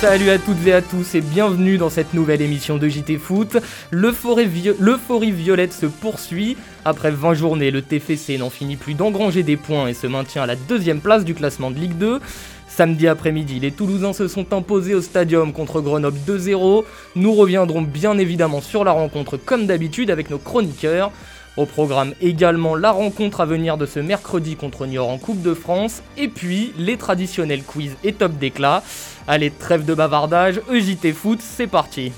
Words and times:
Salut 0.00 0.30
à 0.30 0.38
toutes 0.38 0.64
et 0.64 0.72
à 0.72 0.80
tous 0.80 1.16
et 1.16 1.20
bienvenue 1.20 1.76
dans 1.76 1.90
cette 1.90 2.14
nouvelle 2.14 2.40
émission 2.40 2.76
de 2.76 2.88
JT 2.88 3.18
Foot. 3.18 3.56
L'euphorie 3.90 5.32
violette 5.32 5.72
se 5.72 5.86
poursuit. 5.86 6.56
Après 6.84 7.10
20 7.10 7.34
journées, 7.34 7.72
le 7.72 7.82
TFC 7.82 8.38
n'en 8.38 8.48
finit 8.48 8.76
plus 8.76 8.94
d'engranger 8.94 9.42
des 9.42 9.56
points 9.56 9.88
et 9.88 9.94
se 9.94 10.06
maintient 10.06 10.44
à 10.44 10.46
la 10.46 10.54
deuxième 10.54 11.00
place 11.00 11.24
du 11.24 11.34
classement 11.34 11.72
de 11.72 11.80
Ligue 11.80 11.98
2. 11.98 12.20
Samedi 12.68 13.08
après-midi, 13.08 13.58
les 13.58 13.72
Toulousains 13.72 14.12
se 14.12 14.28
sont 14.28 14.52
imposés 14.52 14.94
au 14.94 15.02
stadium 15.02 15.52
contre 15.52 15.80
Grenoble 15.80 16.18
2-0. 16.28 16.84
Nous 17.16 17.34
reviendrons 17.34 17.82
bien 17.82 18.18
évidemment 18.18 18.60
sur 18.60 18.84
la 18.84 18.92
rencontre 18.92 19.36
comme 19.36 19.66
d'habitude 19.66 20.12
avec 20.12 20.30
nos 20.30 20.38
chroniqueurs. 20.38 21.10
Au 21.58 21.66
programme 21.66 22.14
également 22.20 22.76
la 22.76 22.92
rencontre 22.92 23.40
à 23.40 23.44
venir 23.44 23.76
de 23.76 23.84
ce 23.84 23.98
mercredi 23.98 24.54
contre 24.54 24.86
Niort 24.86 25.08
en 25.08 25.18
Coupe 25.18 25.42
de 25.42 25.54
France, 25.54 26.04
et 26.16 26.28
puis 26.28 26.72
les 26.78 26.96
traditionnels 26.96 27.64
quiz 27.64 27.96
et 28.04 28.12
top 28.12 28.38
d'éclat. 28.38 28.84
Allez, 29.26 29.50
trêve 29.50 29.84
de 29.84 29.92
bavardage, 29.92 30.60
EJT 30.70 31.12
Foot, 31.12 31.40
c'est 31.42 31.66
parti 31.66 32.12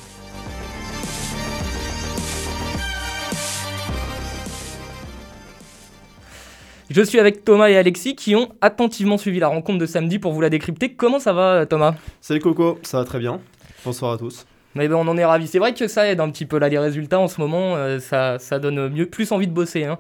Je 6.91 7.00
suis 7.00 7.18
avec 7.18 7.42
Thomas 7.42 7.70
et 7.70 7.78
Alexis 7.78 8.16
qui 8.16 8.36
ont 8.36 8.50
attentivement 8.60 9.16
suivi 9.16 9.38
la 9.38 9.48
rencontre 9.48 9.78
de 9.78 9.86
samedi 9.86 10.18
pour 10.18 10.32
vous 10.32 10.42
la 10.42 10.50
décrypter. 10.50 10.92
Comment 10.92 11.18
ça 11.18 11.32
va 11.32 11.64
Thomas? 11.64 11.94
Salut 12.20 12.41
Coco, 12.41 12.78
ça 12.82 12.98
va 12.98 13.04
très 13.06 13.18
bien. 13.18 13.41
Bonsoir 13.86 14.12
à 14.12 14.18
tous. 14.18 14.44
Mais 14.74 14.87
ben, 14.87 14.95
on 14.97 15.09
en 15.09 15.16
est 15.16 15.24
ravis. 15.24 15.48
C'est 15.48 15.59
vrai 15.59 15.74
que 15.74 15.88
ça 15.88 16.06
aide 16.06 16.20
un 16.20 16.30
petit 16.30 16.47
peu 16.47 16.59
là 16.59 16.69
les 16.69 16.78
résultats 16.78 17.19
en 17.19 17.28
ce 17.28 17.41
moment, 17.41 17.75
euh, 17.77 17.98
ça, 17.98 18.39
ça, 18.39 18.58
donne 18.58 18.89
mieux, 18.89 19.06
plus 19.06 19.33
envie 19.33 19.48
de 19.48 19.53
bosser. 19.53 19.84
Hein. 19.84 19.98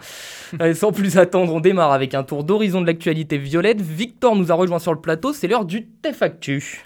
sans 0.74 0.92
plus 0.92 1.18
attendre, 1.18 1.52
on 1.52 1.60
démarre 1.60 1.92
avec 1.92 2.14
un 2.14 2.22
tour 2.22 2.44
d'horizon 2.44 2.80
de 2.80 2.86
l'actualité 2.86 3.36
violette. 3.38 3.80
Victor 3.80 4.36
nous 4.36 4.52
a 4.52 4.54
rejoint 4.54 4.78
sur 4.78 4.92
le 4.92 5.00
plateau, 5.00 5.32
c'est 5.32 5.48
l'heure 5.48 5.64
du 5.64 5.86
Tefactu. 5.86 6.84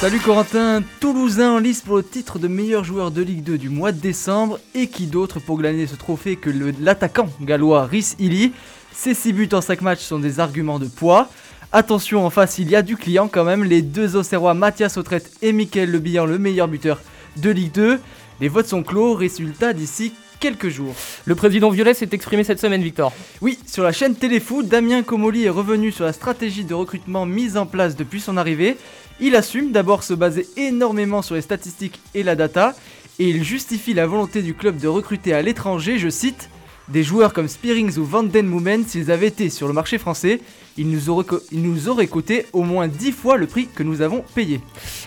Salut 0.00 0.20
Corentin, 0.20 0.84
Toulousain 1.00 1.54
en 1.54 1.58
lice 1.58 1.80
pour 1.80 1.96
le 1.96 2.04
titre 2.04 2.38
de 2.38 2.46
meilleur 2.46 2.84
joueur 2.84 3.10
de 3.10 3.20
Ligue 3.20 3.42
2 3.42 3.58
du 3.58 3.68
mois 3.68 3.90
de 3.90 3.98
décembre 3.98 4.60
et 4.72 4.86
qui 4.86 5.08
d'autre 5.08 5.40
pour 5.40 5.58
glaner 5.58 5.88
ce 5.88 5.96
trophée 5.96 6.36
que 6.36 6.50
l'attaquant 6.80 7.28
gallois 7.40 7.84
Rhys 7.84 8.14
Illy. 8.20 8.52
Ses 9.00 9.14
6 9.14 9.32
buts 9.32 9.48
en 9.52 9.60
5 9.60 9.80
matchs 9.82 10.00
sont 10.00 10.18
des 10.18 10.40
arguments 10.40 10.80
de 10.80 10.86
poids. 10.86 11.28
Attention 11.70 12.26
en 12.26 12.30
face, 12.30 12.58
il 12.58 12.68
y 12.68 12.74
a 12.74 12.82
du 12.82 12.96
client 12.96 13.28
quand 13.28 13.44
même, 13.44 13.62
les 13.62 13.80
deux 13.80 14.16
Auxerrois 14.16 14.54
Mathias 14.54 14.96
Autrette 14.96 15.30
et 15.40 15.52
Mickaël 15.52 15.88
Le 15.88 16.00
Bihan, 16.00 16.26
le 16.26 16.36
meilleur 16.36 16.66
buteur 16.66 17.00
de 17.36 17.48
Ligue 17.48 17.70
2. 17.70 18.00
Les 18.40 18.48
votes 18.48 18.66
sont 18.66 18.82
clos, 18.82 19.14
résultat 19.14 19.72
d'ici 19.72 20.12
quelques 20.40 20.68
jours. 20.68 20.96
Le 21.26 21.36
président 21.36 21.70
Violet 21.70 21.94
s'est 21.94 22.08
exprimé 22.10 22.42
cette 22.42 22.58
semaine, 22.58 22.82
Victor. 22.82 23.12
Oui, 23.40 23.60
sur 23.68 23.84
la 23.84 23.92
chaîne 23.92 24.16
Téléfoot, 24.16 24.66
Damien 24.66 25.04
Comoli 25.04 25.44
est 25.44 25.48
revenu 25.48 25.92
sur 25.92 26.04
la 26.04 26.12
stratégie 26.12 26.64
de 26.64 26.74
recrutement 26.74 27.24
mise 27.24 27.56
en 27.56 27.66
place 27.66 27.94
depuis 27.94 28.20
son 28.20 28.36
arrivée. 28.36 28.76
Il 29.20 29.36
assume 29.36 29.70
d'abord 29.70 30.02
se 30.02 30.12
baser 30.12 30.48
énormément 30.56 31.22
sur 31.22 31.36
les 31.36 31.42
statistiques 31.42 32.00
et 32.16 32.24
la 32.24 32.34
data, 32.34 32.74
et 33.20 33.28
il 33.28 33.44
justifie 33.44 33.94
la 33.94 34.08
volonté 34.08 34.42
du 34.42 34.54
club 34.54 34.76
de 34.76 34.88
recruter 34.88 35.34
à 35.34 35.42
l'étranger, 35.42 36.00
je 36.00 36.08
cite, 36.08 36.50
des 36.88 37.02
joueurs 37.02 37.32
comme 37.32 37.48
Spearings 37.48 37.98
ou 37.98 38.04
Van 38.04 38.22
Den 38.22 38.46
Moomen, 38.46 38.84
s'ils 38.86 39.10
avaient 39.10 39.28
été 39.28 39.50
sur 39.50 39.68
le 39.68 39.74
marché 39.74 39.98
français, 39.98 40.40
ils 40.76 40.88
nous, 40.88 41.10
auraient 41.10 41.26
nous 41.52 41.88
auraient 41.88 42.06
coûté 42.06 42.46
au 42.52 42.62
moins 42.62 42.88
10 42.88 43.12
fois 43.12 43.36
le 43.36 43.46
prix 43.46 43.66
que 43.66 43.82
nous 43.82 44.00
avons 44.00 44.24
payé. 44.34 44.60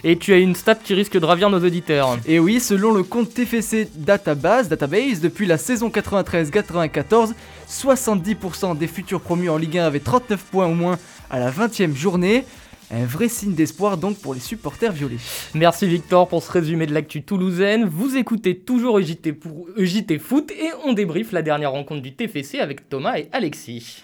Et 0.04 0.18
tu 0.18 0.34
as 0.34 0.38
une 0.38 0.56
stat 0.56 0.76
qui 0.76 0.94
risque 0.94 1.18
de 1.18 1.26
ravir 1.26 1.50
nos 1.50 1.60
auditeurs. 1.60 2.18
Et 2.26 2.40
oui, 2.40 2.60
selon 2.60 2.94
le 2.94 3.04
compte 3.04 3.34
TFC 3.34 3.88
Database, 3.96 4.68
Database 4.68 5.22
depuis 5.22 5.46
la 5.46 5.58
saison 5.58 5.90
93-94, 5.90 7.34
70% 7.70 8.78
des 8.78 8.88
futurs 8.88 9.22
promus 9.22 9.50
en 9.50 9.58
Ligue 9.58 9.78
1 9.78 9.86
avaient 9.86 10.00
39 10.00 10.44
points 10.52 10.68
au 10.68 10.76
moins 10.76 11.00
à 11.30 11.40
la 11.40 11.50
20e 11.50 11.96
journée. 11.96 12.46
Un 12.94 13.06
vrai 13.06 13.30
signe 13.30 13.54
d'espoir 13.54 13.98
donc 13.98 14.18
pour 14.18 14.34
les 14.34 14.42
supporters 14.42 14.92
violets. 14.92 15.16
Merci 15.54 15.88
Victor 15.88 16.28
pour 16.28 16.44
ce 16.44 16.52
résumé 16.52 16.86
de 16.86 16.94
l'actu 16.94 17.24
toulousaine. 17.24 17.86
Vous 17.86 18.18
écoutez 18.18 18.58
toujours 18.58 19.00
EJT, 19.00 19.32
pour 19.32 19.68
EJT 19.78 20.20
Foot 20.20 20.52
et 20.52 20.72
on 20.84 20.92
débriefe 20.92 21.32
la 21.32 21.42
dernière 21.42 21.72
rencontre 21.72 22.02
du 22.02 22.14
TFC 22.14 22.60
avec 22.60 22.90
Thomas 22.90 23.18
et 23.18 23.30
Alexis. 23.32 24.04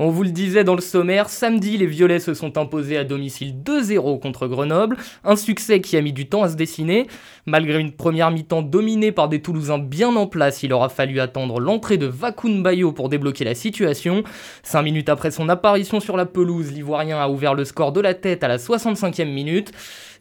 On 0.00 0.10
vous 0.10 0.24
le 0.24 0.30
disait 0.30 0.64
dans 0.64 0.74
le 0.74 0.80
sommaire, 0.80 1.28
samedi, 1.28 1.76
les 1.76 1.86
Violets 1.86 2.18
se 2.18 2.34
sont 2.34 2.58
imposés 2.58 2.96
à 2.96 3.04
domicile 3.04 3.54
2-0 3.64 4.18
contre 4.18 4.48
Grenoble, 4.48 4.96
un 5.22 5.36
succès 5.36 5.80
qui 5.80 5.96
a 5.96 6.00
mis 6.00 6.12
du 6.12 6.26
temps 6.28 6.42
à 6.42 6.48
se 6.48 6.56
dessiner. 6.56 7.06
Malgré 7.46 7.78
une 7.78 7.92
première 7.92 8.32
mi-temps 8.32 8.62
dominée 8.62 9.12
par 9.12 9.28
des 9.28 9.40
Toulousains 9.40 9.78
bien 9.78 10.16
en 10.16 10.26
place, 10.26 10.64
il 10.64 10.72
aura 10.72 10.88
fallu 10.88 11.20
attendre 11.20 11.60
l'entrée 11.60 11.96
de 11.96 12.06
Vakoun 12.06 12.60
Bayo 12.60 12.90
pour 12.90 13.08
débloquer 13.08 13.44
la 13.44 13.54
situation. 13.54 14.24
Cinq 14.64 14.82
minutes 14.82 15.08
après 15.08 15.30
son 15.30 15.48
apparition 15.48 16.00
sur 16.00 16.16
la 16.16 16.26
pelouse, 16.26 16.72
l'Ivoirien 16.72 17.18
a 17.18 17.28
ouvert 17.28 17.54
le 17.54 17.64
score 17.64 17.92
de 17.92 18.00
la 18.00 18.14
tête 18.14 18.42
à 18.42 18.48
la 18.48 18.56
65e 18.56 19.32
minute. 19.32 19.70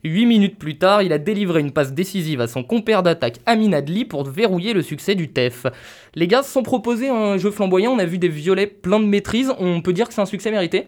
8 0.04 0.26
minutes 0.26 0.60
plus 0.60 0.78
tard, 0.78 1.02
il 1.02 1.14
a 1.14 1.18
délivré 1.18 1.62
une 1.62 1.72
passe 1.72 1.94
décisive 1.94 2.42
à 2.42 2.48
son 2.48 2.64
compère 2.64 3.04
d'attaque 3.04 3.40
Amin 3.46 3.72
Adli 3.72 4.04
pour 4.04 4.26
verrouiller 4.26 4.74
le 4.74 4.82
succès 4.82 5.16
du 5.16 5.30
TEF. 5.30 5.66
Les 6.16 6.28
gars 6.28 6.44
se 6.44 6.52
sont 6.52 6.64
proposés 6.64 7.10
un 7.10 7.38
jeu 7.38 7.52
flamboyant, 7.52 7.92
on 7.92 8.00
a 8.00 8.06
vu 8.06 8.18
des 8.18 8.28
violets 8.28 8.68
plein 8.68 9.00
de 9.00 9.06
maîtrise, 9.06 9.54
on 9.60 9.82
peut 9.82 9.94
dire 9.94 10.08
que 10.08 10.14
c'est 10.14 10.22
un 10.22 10.26
succès 10.26 10.52
mérité? 10.52 10.88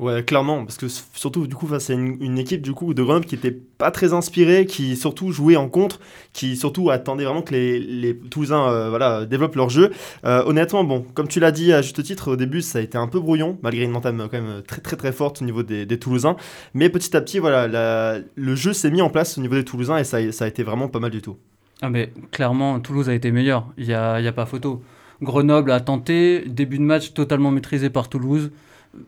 Ouais, 0.00 0.24
clairement, 0.24 0.64
parce 0.64 0.76
que 0.76 0.88
surtout 0.88 1.46
du 1.46 1.54
coup 1.54 1.68
face 1.68 1.88
à 1.88 1.92
une, 1.92 2.36
équipe 2.36 2.62
du 2.62 2.72
coup 2.72 2.94
de 2.94 3.02
Grenoble 3.02 3.26
qui 3.26 3.36
était 3.36 3.52
pas 3.52 3.92
très 3.92 4.12
inspirée, 4.12 4.66
qui 4.66 4.96
surtout 4.96 5.30
jouait 5.30 5.54
en 5.54 5.68
contre, 5.68 6.00
qui 6.32 6.56
surtout 6.56 6.90
attendait 6.90 7.24
vraiment 7.24 7.42
que 7.42 7.54
les, 7.54 7.78
les 7.78 8.16
Toulousains 8.16 8.68
euh, 8.68 8.88
voilà, 8.90 9.24
développent 9.24 9.54
leur 9.54 9.68
jeu. 9.68 9.92
Euh, 10.24 10.42
honnêtement, 10.46 10.82
bon, 10.82 11.06
comme 11.14 11.28
tu 11.28 11.38
l'as 11.38 11.52
dit 11.52 11.72
à 11.72 11.80
juste 11.80 12.02
titre, 12.02 12.32
au 12.32 12.36
début 12.36 12.60
ça 12.60 12.80
a 12.80 12.82
été 12.82 12.98
un 12.98 13.06
peu 13.06 13.20
brouillon, 13.20 13.56
malgré 13.62 13.84
une 13.84 13.94
entame 13.94 14.28
quand 14.28 14.42
même 14.42 14.62
très 14.62 14.80
très 14.80 14.96
très 14.96 15.12
forte 15.12 15.42
au 15.42 15.44
niveau 15.44 15.62
des, 15.62 15.86
Toulousains. 15.96 16.34
Mais 16.74 16.88
petit 16.88 17.16
à 17.16 17.20
petit, 17.20 17.38
voilà, 17.38 18.18
le 18.34 18.54
jeu 18.56 18.72
s'est 18.72 18.90
mis 18.90 19.00
en 19.00 19.10
place 19.10 19.38
au 19.38 19.40
niveau 19.42 19.54
des 19.54 19.64
Toulousains 19.64 19.98
et 19.98 20.04
ça, 20.04 20.16
a 20.16 20.48
été 20.48 20.64
vraiment 20.64 20.88
pas 20.88 20.98
mal 20.98 21.12
du 21.12 21.22
tout. 21.22 21.36
Ah 21.82 21.88
mais 21.88 22.12
clairement, 22.32 22.80
Toulouse 22.80 23.08
a 23.08 23.14
été 23.14 23.30
meilleur, 23.30 23.68
il 23.78 23.86
n'y 23.86 23.94
a, 23.94 24.20
y 24.20 24.26
a 24.26 24.32
pas 24.32 24.46
photo. 24.46 24.82
Grenoble 25.22 25.70
a 25.70 25.78
tenté, 25.78 26.44
début 26.48 26.78
de 26.78 26.82
match 26.82 27.12
totalement 27.12 27.52
maîtrisé 27.52 27.90
par 27.90 28.08
Toulouse 28.08 28.50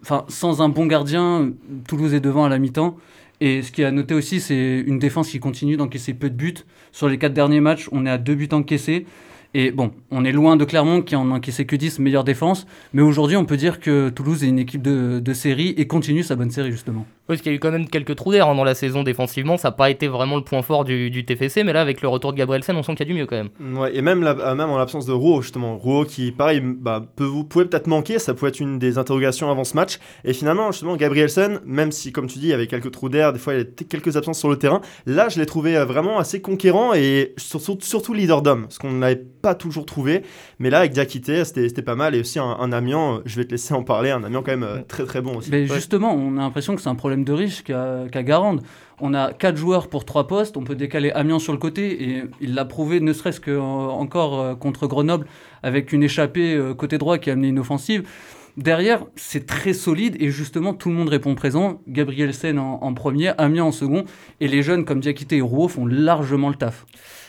enfin, 0.02 0.24
sans 0.28 0.62
un 0.62 0.68
bon 0.68 0.86
gardien, 0.86 1.52
Toulouse 1.88 2.14
est 2.14 2.20
devant 2.20 2.44
à 2.44 2.48
la 2.48 2.58
mi-temps. 2.58 2.96
Et 3.40 3.62
ce 3.62 3.70
qui 3.70 3.82
est 3.82 3.84
à 3.84 3.90
noter 3.90 4.14
aussi, 4.14 4.40
c'est 4.40 4.80
une 4.86 4.98
défense 4.98 5.28
qui 5.28 5.40
continue 5.40 5.76
d'encaisser 5.76 6.14
peu 6.14 6.30
de 6.30 6.34
buts. 6.34 6.54
Sur 6.92 7.08
les 7.08 7.18
quatre 7.18 7.34
derniers 7.34 7.60
matchs, 7.60 7.88
on 7.92 8.06
est 8.06 8.10
à 8.10 8.18
deux 8.18 8.34
buts 8.34 8.48
encaissés. 8.52 9.06
Et 9.54 9.70
bon, 9.70 9.92
on 10.10 10.24
est 10.24 10.32
loin 10.32 10.56
de 10.56 10.64
Clermont 10.64 11.02
qui 11.02 11.16
en 11.16 11.30
encaissé 11.30 11.66
que 11.66 11.76
10, 11.76 11.98
meilleure 11.98 12.24
défense. 12.24 12.66
Mais 12.92 13.02
aujourd'hui, 13.02 13.36
on 13.36 13.44
peut 13.44 13.56
dire 13.56 13.80
que 13.80 14.08
Toulouse 14.10 14.42
est 14.44 14.48
une 14.48 14.58
équipe 14.58 14.82
de 14.82 15.32
série 15.32 15.74
et 15.76 15.86
continue 15.86 16.22
sa 16.22 16.36
bonne 16.36 16.50
série, 16.50 16.72
justement. 16.72 17.06
Oui, 17.28 17.34
parce 17.34 17.42
qu'il 17.42 17.50
y 17.50 17.54
a 17.54 17.56
eu 17.56 17.58
quand 17.58 17.72
même 17.72 17.88
quelques 17.88 18.14
trous 18.14 18.30
d'air 18.30 18.48
hein, 18.48 18.54
dans 18.54 18.62
la 18.62 18.76
saison 18.76 19.02
défensivement. 19.02 19.56
Ça 19.56 19.68
n'a 19.68 19.72
pas 19.72 19.90
été 19.90 20.06
vraiment 20.06 20.36
le 20.36 20.42
point 20.42 20.62
fort 20.62 20.84
du, 20.84 21.10
du, 21.10 21.24
TFC, 21.24 21.64
mais 21.64 21.72
là, 21.72 21.80
avec 21.80 22.00
le 22.00 22.06
retour 22.08 22.32
de 22.32 22.38
Gabrielsen, 22.38 22.76
on 22.76 22.84
sent 22.84 22.94
qu'il 22.94 23.06
y 23.06 23.10
a 23.10 23.12
du 23.12 23.18
mieux 23.18 23.26
quand 23.26 23.36
même. 23.36 23.76
Ouais, 23.76 23.96
et 23.96 24.00
même, 24.00 24.22
euh, 24.22 24.54
même 24.54 24.70
en 24.70 24.78
l'absence 24.78 25.06
de 25.06 25.12
Rouault, 25.12 25.42
justement. 25.42 25.76
Rouault 25.76 26.04
qui, 26.04 26.30
pareil, 26.30 26.60
bah, 26.62 27.04
peut, 27.16 27.24
vous 27.24 27.42
pouvez 27.42 27.64
peut-être 27.64 27.88
manquer, 27.88 28.20
ça 28.20 28.32
pouvait 28.32 28.50
être 28.50 28.60
une 28.60 28.78
des 28.78 28.96
interrogations 28.96 29.50
avant 29.50 29.64
ce 29.64 29.74
match. 29.74 29.98
Et 30.24 30.32
finalement, 30.32 30.70
justement, 30.70 30.96
Gabrielsen, 30.96 31.60
même 31.64 31.90
si, 31.90 32.12
comme 32.12 32.28
tu 32.28 32.38
dis, 32.38 32.46
il 32.46 32.50
y 32.50 32.54
avait 32.54 32.68
quelques 32.68 32.92
trous 32.92 33.08
d'air, 33.08 33.32
des 33.32 33.40
fois, 33.40 33.54
il 33.54 33.56
y 33.56 33.60
avait 33.60 33.70
quelques 33.70 34.16
absences 34.16 34.38
sur 34.38 34.48
le 34.48 34.56
terrain, 34.56 34.80
là, 35.04 35.28
je 35.28 35.40
l'ai 35.40 35.46
trouvé 35.46 35.76
euh, 35.76 35.84
vraiment 35.84 36.18
assez 36.18 36.40
conquérant 36.40 36.94
et 36.94 37.34
surtout, 37.38 37.78
surtout 37.80 38.14
leader 38.14 38.40
d'homme, 38.40 38.66
ce 38.68 38.78
qu'on 38.78 38.92
n'avait 38.92 39.16
pas 39.16 39.56
toujours 39.56 39.84
trouvé. 39.84 40.22
Mais 40.60 40.70
là, 40.70 40.78
avec 40.78 40.92
Diakité, 40.92 41.44
c'était 41.44 41.82
pas 41.82 41.96
mal. 41.96 42.14
Et 42.14 42.20
aussi 42.20 42.38
un, 42.38 42.56
un, 42.60 42.72
Amiens, 42.72 43.22
je 43.24 43.36
vais 43.36 43.44
te 43.44 43.50
laisser 43.50 43.74
en 43.74 43.82
parler, 43.82 44.10
un 44.10 44.22
Amiens 44.22 44.42
quand 44.44 44.52
même 44.52 44.62
euh, 44.62 44.82
très 44.86 45.04
très 45.04 45.22
bon 45.22 45.38
aussi. 45.38 45.50
Mais 45.50 45.66
justement, 45.66 46.14
on 46.14 46.36
a 46.36 46.40
l'impression 46.40 46.76
que 46.76 46.82
c'est 46.82 46.88
un 46.88 46.94
problème 46.94 47.15
de 47.24 47.32
riche 47.32 47.64
qu'à 47.64 48.22
Garande. 48.22 48.62
On 49.00 49.12
a 49.12 49.32
quatre 49.32 49.56
joueurs 49.56 49.88
pour 49.88 50.06
trois 50.06 50.26
postes, 50.26 50.56
on 50.56 50.64
peut 50.64 50.74
décaler 50.74 51.10
Amiens 51.10 51.38
sur 51.38 51.52
le 51.52 51.58
côté 51.58 52.02
et 52.02 52.24
il 52.40 52.54
l'a 52.54 52.64
prouvé 52.64 53.00
ne 53.00 53.12
serait-ce 53.12 53.40
que 53.40 53.58
encore 53.58 54.40
euh, 54.40 54.54
contre 54.54 54.86
Grenoble 54.86 55.26
avec 55.62 55.92
une 55.92 56.02
échappée 56.02 56.54
euh, 56.54 56.72
côté 56.72 56.96
droit 56.96 57.18
qui 57.18 57.28
a 57.28 57.34
amené 57.34 57.48
une 57.48 57.58
offensive. 57.58 58.08
Derrière, 58.56 59.04
c'est 59.16 59.44
très 59.44 59.74
solide 59.74 60.16
et 60.18 60.30
justement 60.30 60.72
tout 60.72 60.88
le 60.88 60.94
monde 60.94 61.10
répond 61.10 61.34
présent. 61.34 61.82
Gabriel 61.88 62.32
Sen 62.32 62.58
en, 62.58 62.94
premier, 62.94 63.32
Amiens 63.36 63.64
en 63.64 63.72
second 63.72 64.06
et 64.40 64.48
les 64.48 64.62
jeunes 64.62 64.86
comme 64.86 65.00
Diakité 65.00 65.36
et 65.36 65.40
Rouault 65.42 65.68
font 65.68 65.84
largement 65.84 66.48
le 66.48 66.54
taf. 66.54 66.86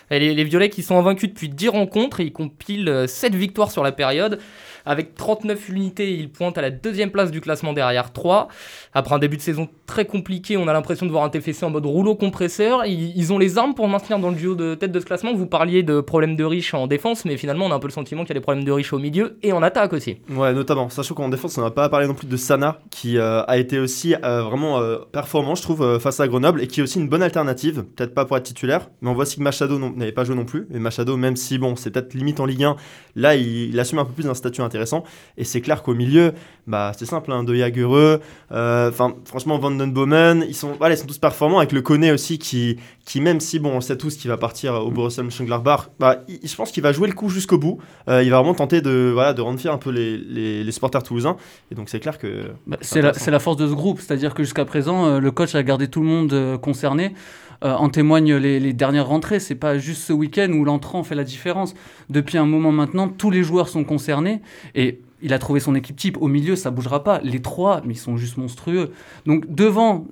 Les, 0.10 0.34
les 0.34 0.44
Violets 0.44 0.70
qui 0.70 0.84
sont 0.84 0.98
invaincus 0.98 1.30
depuis 1.30 1.50
10 1.50 1.70
rencontres 1.70 2.20
et 2.20 2.26
ils 2.26 2.34
compilent 2.34 3.06
7 3.08 3.36
victoires 3.36 3.72
sur 3.72 3.84
la 3.84 3.92
période. 3.92 4.40
Avec 4.88 5.16
39 5.16 5.68
unités, 5.68 6.14
ils 6.14 6.30
pointent 6.30 6.58
à 6.58 6.62
la 6.62 6.72
deuxième 6.72 7.12
place 7.12 7.30
du 7.30 7.42
classement 7.42 7.74
derrière 7.74 8.14
3. 8.14 8.48
Après 8.94 9.14
un 9.14 9.20
début 9.20 9.36
de 9.36 9.42
saison 9.42 9.68
très 9.86 10.06
compliqué, 10.06 10.56
on 10.56 10.70
a 10.70 10.74
l'impression 10.74 11.06
de 11.06 11.12
voir 11.12 11.26
un 11.26 11.30
TFC 11.30 11.66
en 11.66 11.70
mode 11.70 11.86
rouleau 11.86 12.16
compresseur. 12.16 12.86
Ils, 12.86 13.34
ont 13.34 13.38
les 13.38 13.58
armes 13.58 13.74
pour 13.74 13.90
maintenir 13.90 14.18
dans 14.20 14.30
le 14.30 14.36
duo 14.36 14.56
de 14.56 14.76
tête 14.76 14.94
de 14.94 15.00
ce 15.02 15.06
classement. 15.06 15.34
Vous 15.34 15.46
parliez 15.46 15.84
de 15.84 16.00
problèmes 16.00 16.38
de 16.38 16.44
riches 16.46 16.74
en 16.74 16.88
défense, 16.88 17.26
mais 17.26 17.36
finalement 17.36 17.66
on 17.66 17.72
a 17.72 17.76
un 17.76 17.80
peu 17.80 17.88
le 17.88 17.94
sentiment 17.94 18.22
qu'il 18.24 18.30
y 18.30 18.38
a 18.38 18.40
des 18.40 18.44
problèmes 18.44 18.64
de 18.64 18.72
riches 18.72 18.94
au 18.94 19.00
milieu 19.00 19.38
et 19.44 19.52
en 19.52 19.62
attaque 19.62 19.92
aussi. 19.92 20.20
Ouais, 20.30 20.54
notamment. 20.54 20.90
Sachant 20.90 21.16
qu'en 21.16 21.28
défense, 21.28 21.58
on 21.58 21.62
n'a 21.62 21.72
pas 21.72 21.90
parlé 21.90 22.08
non 22.08 22.14
plus 22.14 22.28
de 22.28 22.38
Sana, 22.38 22.80
qui 22.90 23.18
euh, 23.18 23.44
a 23.44 23.58
été 23.58 23.80
aussi 23.80 24.16
euh, 24.24 24.44
vraiment 24.44 24.80
euh, 24.80 25.00
performant, 25.12 25.56
je 25.56 25.64
trouve, 25.64 26.00
face 26.00 26.22
à 26.22 26.30
Grenoble, 26.30 26.62
et 26.62 26.68
qui 26.68 26.80
est 26.80 26.84
aussi 26.84 27.00
une 27.00 27.10
bonne 27.10 27.24
alternative. 27.24 27.84
Peut-être 27.98 28.14
pas 28.14 28.24
pour 28.24 28.38
être 28.38 28.44
titulaire, 28.44 28.90
mais 29.02 29.10
on 29.10 29.14
voit 29.14 29.24
aussi 29.24 29.36
que 29.36 29.44
Machado 29.44 29.78
n'avait 29.98 30.12
pas 30.12 30.24
joué 30.24 30.36
non 30.36 30.46
plus. 30.46 30.68
Et 30.74 30.80
Machado, 30.80 31.18
même 31.18 31.36
si 31.36 31.58
bon, 31.58 31.76
c'est 31.76 31.92
peut-être 31.92 32.14
limite 32.14 32.40
en 32.40 32.46
Ligue 32.46 32.64
1, 32.64 32.76
là 33.16 33.36
il, 33.36 33.70
il 33.70 33.80
assume 33.80 34.00
un 34.00 34.06
peu 34.06 34.14
plus 34.14 34.28
un 34.28 34.34
statut 34.34 34.62
intéressant. 34.62 35.04
Et 35.38 35.44
c'est 35.44 35.62
clair 35.62 35.84
qu'au 35.84 35.94
milieu, 35.94 36.34
bah, 36.68 36.92
c'est 36.98 37.06
simple, 37.06 37.32
hein, 37.32 37.44
De 37.44 37.56
Jagereux, 37.56 38.20
euh, 38.52 38.90
enfin, 38.90 39.16
franchement, 39.26 39.58
Van 39.58 39.72
Den 39.72 39.92
Bomen, 39.92 40.46
ils 40.48 40.56
sont, 40.56 40.74
voilà, 40.78 40.96
ils 40.96 40.98
sont 40.98 41.08
tous 41.08 41.18
performants, 41.18 41.60
avec 41.60 41.72
le 41.72 41.82
Koné 41.82 42.12
aussi, 42.12 42.40
qui, 42.40 42.78
qui 43.06 43.22
même 43.22 43.40
si, 43.40 43.60
bon, 43.60 43.72
on 43.72 43.82
sait 43.82 43.98
tous 43.98 44.18
qu'il 44.18 44.30
va 44.30 44.38
partir 44.38 44.74
au 44.74 44.92
Borussia 44.92 45.24
Mönchengladbach, 45.24 45.90
bah, 46.00 46.24
je 46.28 46.56
pense 46.56 46.72
qu'il 46.72 46.84
va 46.84 46.92
jouer 46.92 47.08
le 47.08 47.14
coup 47.14 47.30
jusqu'au 47.30 47.58
bout. 47.58 47.80
Euh, 48.10 48.22
il 48.22 48.30
va 48.30 48.38
vraiment 48.38 48.54
tenter 48.54 48.82
de, 48.82 49.12
voilà, 49.14 49.34
de 49.34 49.42
rendre 49.42 49.60
fier 49.60 49.72
un 49.72 49.78
peu 49.78 49.92
les, 49.92 50.18
les, 50.18 50.64
les 50.64 50.72
supporters 50.72 51.04
toulousains. 51.04 51.38
Et 51.72 51.76
donc, 51.76 51.88
c'est 51.90 52.00
clair 52.02 52.18
que. 52.18 52.44
Bah, 52.68 52.78
c'est 52.82 53.02
la, 53.02 53.14
la, 53.28 53.40
force 53.40 53.58
de 53.58 53.68
ce 53.68 53.74
groupe, 53.74 54.02
c'est-à-dire 54.02 54.34
que 54.34 54.44
jusqu'à 54.44 54.66
présent, 54.66 55.06
euh, 55.06 55.20
le 55.20 55.32
coach 55.32 55.56
a 55.56 55.64
gardé 55.64 55.88
tout 55.88 56.02
le 56.02 56.08
monde 56.08 56.60
concerné. 56.62 57.14
Euh, 57.64 57.74
en 57.74 57.90
témoignent 57.90 58.36
les, 58.36 58.74
dernières 58.74 59.08
rentrées. 59.08 59.40
C'est 59.40 59.56
pas 59.56 59.78
juste 59.78 60.04
ce 60.04 60.14
week-end 60.14 60.52
où 60.52 60.64
l'entrant 60.64 61.04
fait 61.04 61.16
la 61.16 61.24
différence. 61.24 61.74
Depuis 62.10 62.38
un 62.38 62.46
moment 62.46 62.72
maintenant, 62.72 63.08
tous 63.08 63.32
les 63.32 63.44
joueurs 63.44 63.68
sont 63.68 63.84
concernés 63.84 64.42
et 64.76 65.02
il 65.24 65.34
a 65.34 65.40
trouvé 65.40 65.60
son 65.60 65.74
équipe 65.74 65.96
type. 65.96 66.18
Au 66.22 66.28
milieu, 66.28 66.56
ça 66.56 66.70
bougera 66.70 67.04
pas. 67.04 67.20
Les 67.24 67.42
trois, 67.42 67.82
mais 67.84 67.96
ils 67.96 68.00
sont 68.00 68.16
juste 68.16 68.38
monstrueux. 68.38 68.92
Donc 69.26 69.52
devant, 69.54 70.06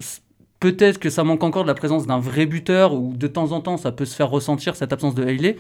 peut-être 0.60 0.98
que 0.98 1.12
ça 1.12 1.24
manque 1.24 1.44
encore 1.44 1.64
de 1.64 1.68
la 1.68 1.76
présence 1.76 2.08
d'un 2.08 2.20
vrai 2.20 2.48
buteur 2.48 2.96
ou 2.96 3.14
de 3.16 3.28
temps 3.28 3.52
en 3.52 3.62
temps, 3.62 3.78
ça 3.78 3.92
peut 3.92 4.06
se 4.06 4.16
faire 4.16 4.30
ressentir 4.30 4.76
cette 4.76 4.92
absence 4.92 5.14
de 5.14 5.24
Hailey. 5.24 5.58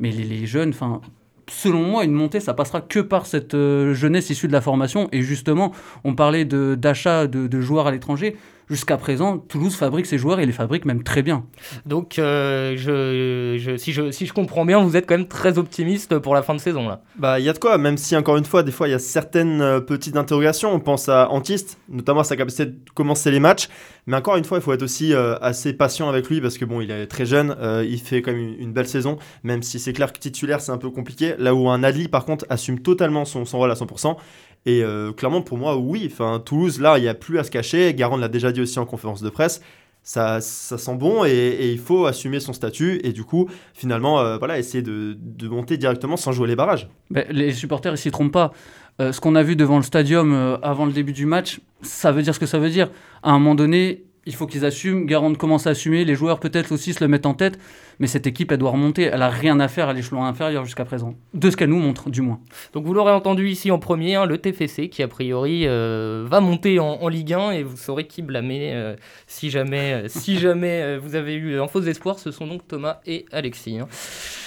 Mais 0.00 0.10
les, 0.10 0.24
les 0.24 0.44
jeunes, 0.44 0.70
enfin, 0.70 1.00
selon 1.48 1.82
moi, 1.82 2.04
une 2.04 2.12
montée, 2.12 2.40
ça 2.40 2.54
passera 2.54 2.80
que 2.80 3.00
par 3.00 3.26
cette 3.26 3.54
euh, 3.54 3.94
jeunesse 3.94 4.30
issue 4.30 4.48
de 4.48 4.52
la 4.52 4.60
formation. 4.60 5.08
Et 5.12 5.22
justement, 5.22 5.72
on 6.04 6.14
parlait 6.14 6.44
d'achat 6.44 7.26
de, 7.26 7.46
de, 7.46 7.60
joueurs 7.60 7.86
à 7.86 7.90
l'étranger 7.90 8.36
jusqu'à 8.72 8.96
présent, 8.96 9.38
Toulouse 9.38 9.74
fabrique 9.74 10.06
ses 10.06 10.18
joueurs 10.18 10.40
et 10.40 10.46
les 10.46 10.52
fabrique 10.52 10.84
même 10.84 11.02
très 11.02 11.22
bien. 11.22 11.44
Donc, 11.86 12.18
euh, 12.18 12.74
je, 12.76 13.56
je, 13.58 13.76
si, 13.76 13.92
je, 13.92 14.10
si 14.10 14.26
je 14.26 14.32
comprends 14.32 14.64
bien, 14.64 14.82
vous 14.82 14.96
êtes 14.96 15.06
quand 15.06 15.16
même 15.16 15.28
très 15.28 15.58
optimiste 15.58 16.18
pour 16.18 16.34
la 16.34 16.42
fin 16.42 16.54
de 16.54 16.60
saison 16.60 16.88
là. 16.88 17.02
Bah, 17.16 17.38
il 17.38 17.44
y 17.44 17.48
a 17.48 17.52
de 17.52 17.58
quoi, 17.58 17.78
même 17.78 17.96
si 17.96 18.16
encore 18.16 18.36
une 18.36 18.44
fois, 18.44 18.62
des 18.62 18.72
fois, 18.72 18.88
il 18.88 18.92
y 18.92 18.94
a 18.94 18.98
certaines 18.98 19.60
euh, 19.60 19.80
petites 19.80 20.16
interrogations. 20.16 20.72
On 20.72 20.80
pense 20.80 21.08
à 21.08 21.30
Antiste, 21.30 21.78
notamment 21.88 22.20
à 22.20 22.24
sa 22.24 22.36
capacité 22.36 22.66
de 22.66 22.76
commencer 22.94 23.30
les 23.30 23.40
matchs. 23.40 23.68
Mais 24.06 24.16
encore 24.16 24.36
une 24.36 24.44
fois, 24.44 24.58
il 24.58 24.62
faut 24.62 24.72
être 24.72 24.82
aussi 24.82 25.14
euh, 25.14 25.36
assez 25.40 25.72
patient 25.72 26.08
avec 26.08 26.28
lui 26.28 26.40
parce 26.40 26.58
que 26.58 26.64
bon, 26.64 26.80
il 26.80 26.90
est 26.90 27.06
très 27.06 27.24
jeune, 27.24 27.54
euh, 27.60 27.86
il 27.88 28.00
fait 28.00 28.20
quand 28.20 28.32
même 28.32 28.40
une, 28.40 28.60
une, 28.60 28.72
belle 28.72 28.88
saison, 28.88 29.16
même 29.44 29.62
si 29.62 29.78
c'est 29.78 29.92
clair 29.92 30.12
que 30.12 30.18
titulaire, 30.18 30.60
c'est 30.60 30.72
un 30.72 30.78
peu 30.78 30.90
compliqué. 30.90 31.34
Là 31.38 31.54
où 31.54 31.68
un 31.68 31.84
Ali, 31.84 32.08
par 32.08 32.24
contre, 32.24 32.44
assume 32.48 32.80
totalement 32.80 33.24
son, 33.24 33.44
son 33.44 33.58
rôle 33.58 33.70
à 33.70 33.74
100%. 33.74 34.16
Et 34.64 34.82
euh, 34.82 35.12
clairement, 35.12 35.42
pour 35.42 35.58
moi, 35.58 35.76
oui. 35.76 36.08
Enfin, 36.10 36.40
Toulouse, 36.44 36.80
là, 36.80 36.98
il 36.98 37.02
n'y 37.02 37.08
a 37.08 37.14
plus 37.14 37.38
à 37.38 37.44
se 37.44 37.50
cacher. 37.50 37.92
Garand 37.94 38.16
l'a 38.16 38.28
déjà 38.28 38.52
dit 38.52 38.60
aussi 38.60 38.78
en 38.78 38.86
conférence 38.86 39.22
de 39.22 39.30
presse. 39.30 39.60
Ça, 40.04 40.40
ça 40.40 40.78
sent 40.78 40.96
bon 40.96 41.24
et, 41.24 41.70
il 41.70 41.78
faut 41.78 42.06
assumer 42.06 42.40
son 42.40 42.52
statut 42.52 43.00
et 43.04 43.12
du 43.12 43.22
coup, 43.22 43.48
finalement, 43.72 44.18
euh, 44.18 44.36
voilà, 44.36 44.58
essayer 44.58 44.82
de, 44.82 45.16
de, 45.16 45.46
monter 45.46 45.76
directement 45.76 46.16
sans 46.16 46.32
jouer 46.32 46.48
les 46.48 46.56
barrages. 46.56 46.88
Ben, 47.10 47.24
les 47.30 47.52
supporters, 47.52 47.94
ils 47.94 47.98
s'y 47.98 48.10
trompent 48.10 48.32
pas. 48.32 48.52
Euh, 49.00 49.12
ce 49.12 49.20
qu'on 49.20 49.36
a 49.36 49.44
vu 49.44 49.54
devant 49.54 49.76
le 49.76 49.84
stadium 49.84 50.58
avant 50.60 50.86
le 50.86 50.92
début 50.92 51.12
du 51.12 51.24
match, 51.24 51.60
ça 51.82 52.10
veut 52.10 52.22
dire 52.22 52.34
ce 52.34 52.40
que 52.40 52.46
ça 52.46 52.58
veut 52.58 52.70
dire. 52.70 52.90
À 53.22 53.30
un 53.30 53.38
moment 53.38 53.54
donné, 53.54 54.02
il 54.26 54.34
faut 54.34 54.46
qu'ils 54.46 54.64
assument. 54.64 55.04
Garand 55.06 55.34
commence 55.34 55.66
à 55.66 55.70
assumer. 55.70 56.04
Les 56.04 56.14
joueurs 56.14 56.38
peut-être 56.38 56.72
aussi 56.72 56.92
se 56.92 57.02
le 57.02 57.08
mettent 57.08 57.26
en 57.26 57.34
tête. 57.34 57.58
Mais 57.98 58.06
cette 58.06 58.26
équipe, 58.26 58.52
elle 58.52 58.58
doit 58.58 58.70
remonter. 58.70 59.02
Elle 59.02 59.22
a 59.22 59.28
rien 59.28 59.58
à 59.60 59.68
faire 59.68 59.88
à 59.88 59.92
l'échelon 59.92 60.24
inférieur 60.24 60.64
jusqu'à 60.64 60.84
présent. 60.84 61.14
De 61.34 61.50
ce 61.50 61.56
qu'elle 61.56 61.70
nous 61.70 61.78
montre, 61.78 62.10
du 62.10 62.20
moins. 62.20 62.40
Donc 62.72 62.84
vous 62.84 62.94
l'aurez 62.94 63.12
entendu 63.12 63.48
ici 63.48 63.70
en 63.70 63.78
premier, 63.78 64.14
hein, 64.14 64.26
le 64.26 64.38
TFC 64.38 64.88
qui 64.88 65.02
a 65.02 65.08
priori 65.08 65.66
euh, 65.66 66.24
va 66.28 66.40
monter 66.40 66.78
en, 66.78 66.98
en, 67.00 67.08
Ligue 67.08 67.34
1 67.34 67.50
et 67.52 67.62
vous 67.62 67.76
saurez 67.76 68.06
qui 68.06 68.22
blâmer 68.22 68.72
euh, 68.72 68.96
si 69.26 69.50
jamais, 69.50 69.92
euh, 69.92 70.08
si 70.08 70.38
jamais 70.38 70.98
vous 70.98 71.14
avez 71.14 71.34
eu 71.34 71.60
un 71.60 71.68
faux 71.68 71.82
espoir. 71.82 72.18
Ce 72.18 72.30
sont 72.30 72.46
donc 72.46 72.66
Thomas 72.66 73.00
et 73.06 73.26
Alexis. 73.32 73.78
Hein. 73.78 73.88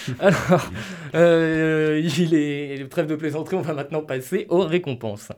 Alors, 0.20 0.70
il 1.14 2.34
est 2.34 2.90
trêve 2.90 3.08
de 3.08 3.16
plaisanterie. 3.16 3.58
On 3.58 3.62
va 3.62 3.74
maintenant 3.74 4.02
passer 4.02 4.46
aux 4.50 4.62
récompenses. 4.62 5.30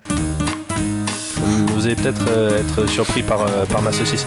Vous 1.77 1.85
allez 1.85 1.95
peut-être 1.95 2.27
euh, 2.29 2.59
être 2.59 2.89
surpris 2.89 3.21
par, 3.21 3.43
euh, 3.43 3.63
par 3.67 3.83
ma 3.83 3.91
saucisse. 3.91 4.25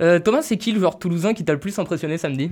Euh, 0.00 0.18
Thomas, 0.18 0.40
c'est 0.40 0.56
qui 0.56 0.72
le 0.72 0.78
joueur 0.78 0.98
toulousain 0.98 1.34
qui 1.34 1.44
t'a 1.44 1.52
le 1.52 1.60
plus 1.60 1.78
impressionné 1.78 2.16
samedi? 2.16 2.50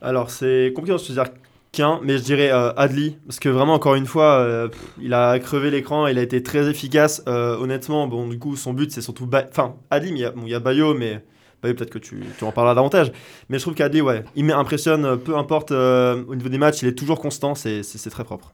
Alors, 0.00 0.28
c'est 0.28 0.72
compliqué 0.74 0.94
de 0.94 0.98
se 0.98 1.12
dire 1.12 1.26
qu'un, 1.70 2.00
mais 2.02 2.18
je 2.18 2.24
dirais 2.24 2.50
euh, 2.50 2.72
Adli, 2.72 3.18
parce 3.24 3.38
que 3.38 3.48
vraiment, 3.48 3.74
encore 3.74 3.94
une 3.94 4.06
fois, 4.06 4.40
euh, 4.40 4.68
il 5.00 5.14
a 5.14 5.38
crevé 5.38 5.70
l'écran, 5.70 6.08
il 6.08 6.18
a 6.18 6.22
été 6.22 6.42
très 6.42 6.68
efficace. 6.68 7.22
Euh, 7.28 7.56
honnêtement, 7.58 8.08
bon, 8.08 8.26
du 8.26 8.40
coup, 8.40 8.56
son 8.56 8.72
but, 8.72 8.90
c'est 8.90 9.02
surtout. 9.02 9.30
Enfin, 9.32 9.76
Adli, 9.90 10.10
il 10.10 10.18
y, 10.18 10.24
a, 10.24 10.32
bon, 10.32 10.44
y 10.44 10.54
a 10.54 10.58
Bayo, 10.58 10.92
mais. 10.92 11.24
Bayo, 11.62 11.74
peut-être 11.74 11.90
que 11.90 12.00
tu, 12.00 12.24
tu, 12.36 12.42
en 12.42 12.50
parleras 12.50 12.74
davantage. 12.74 13.12
Mais 13.48 13.58
je 13.58 13.62
trouve 13.62 13.74
qu'Adli, 13.74 14.00
ouais, 14.00 14.24
il 14.34 14.46
m'impressionne, 14.46 15.16
peu 15.16 15.36
importe 15.36 15.70
au 15.70 16.34
niveau 16.34 16.48
des 16.48 16.58
matchs, 16.58 16.82
il 16.82 16.88
est 16.88 16.98
toujours 16.98 17.20
constant, 17.20 17.54
c'est 17.54 18.10
très 18.10 18.24
propre. 18.24 18.52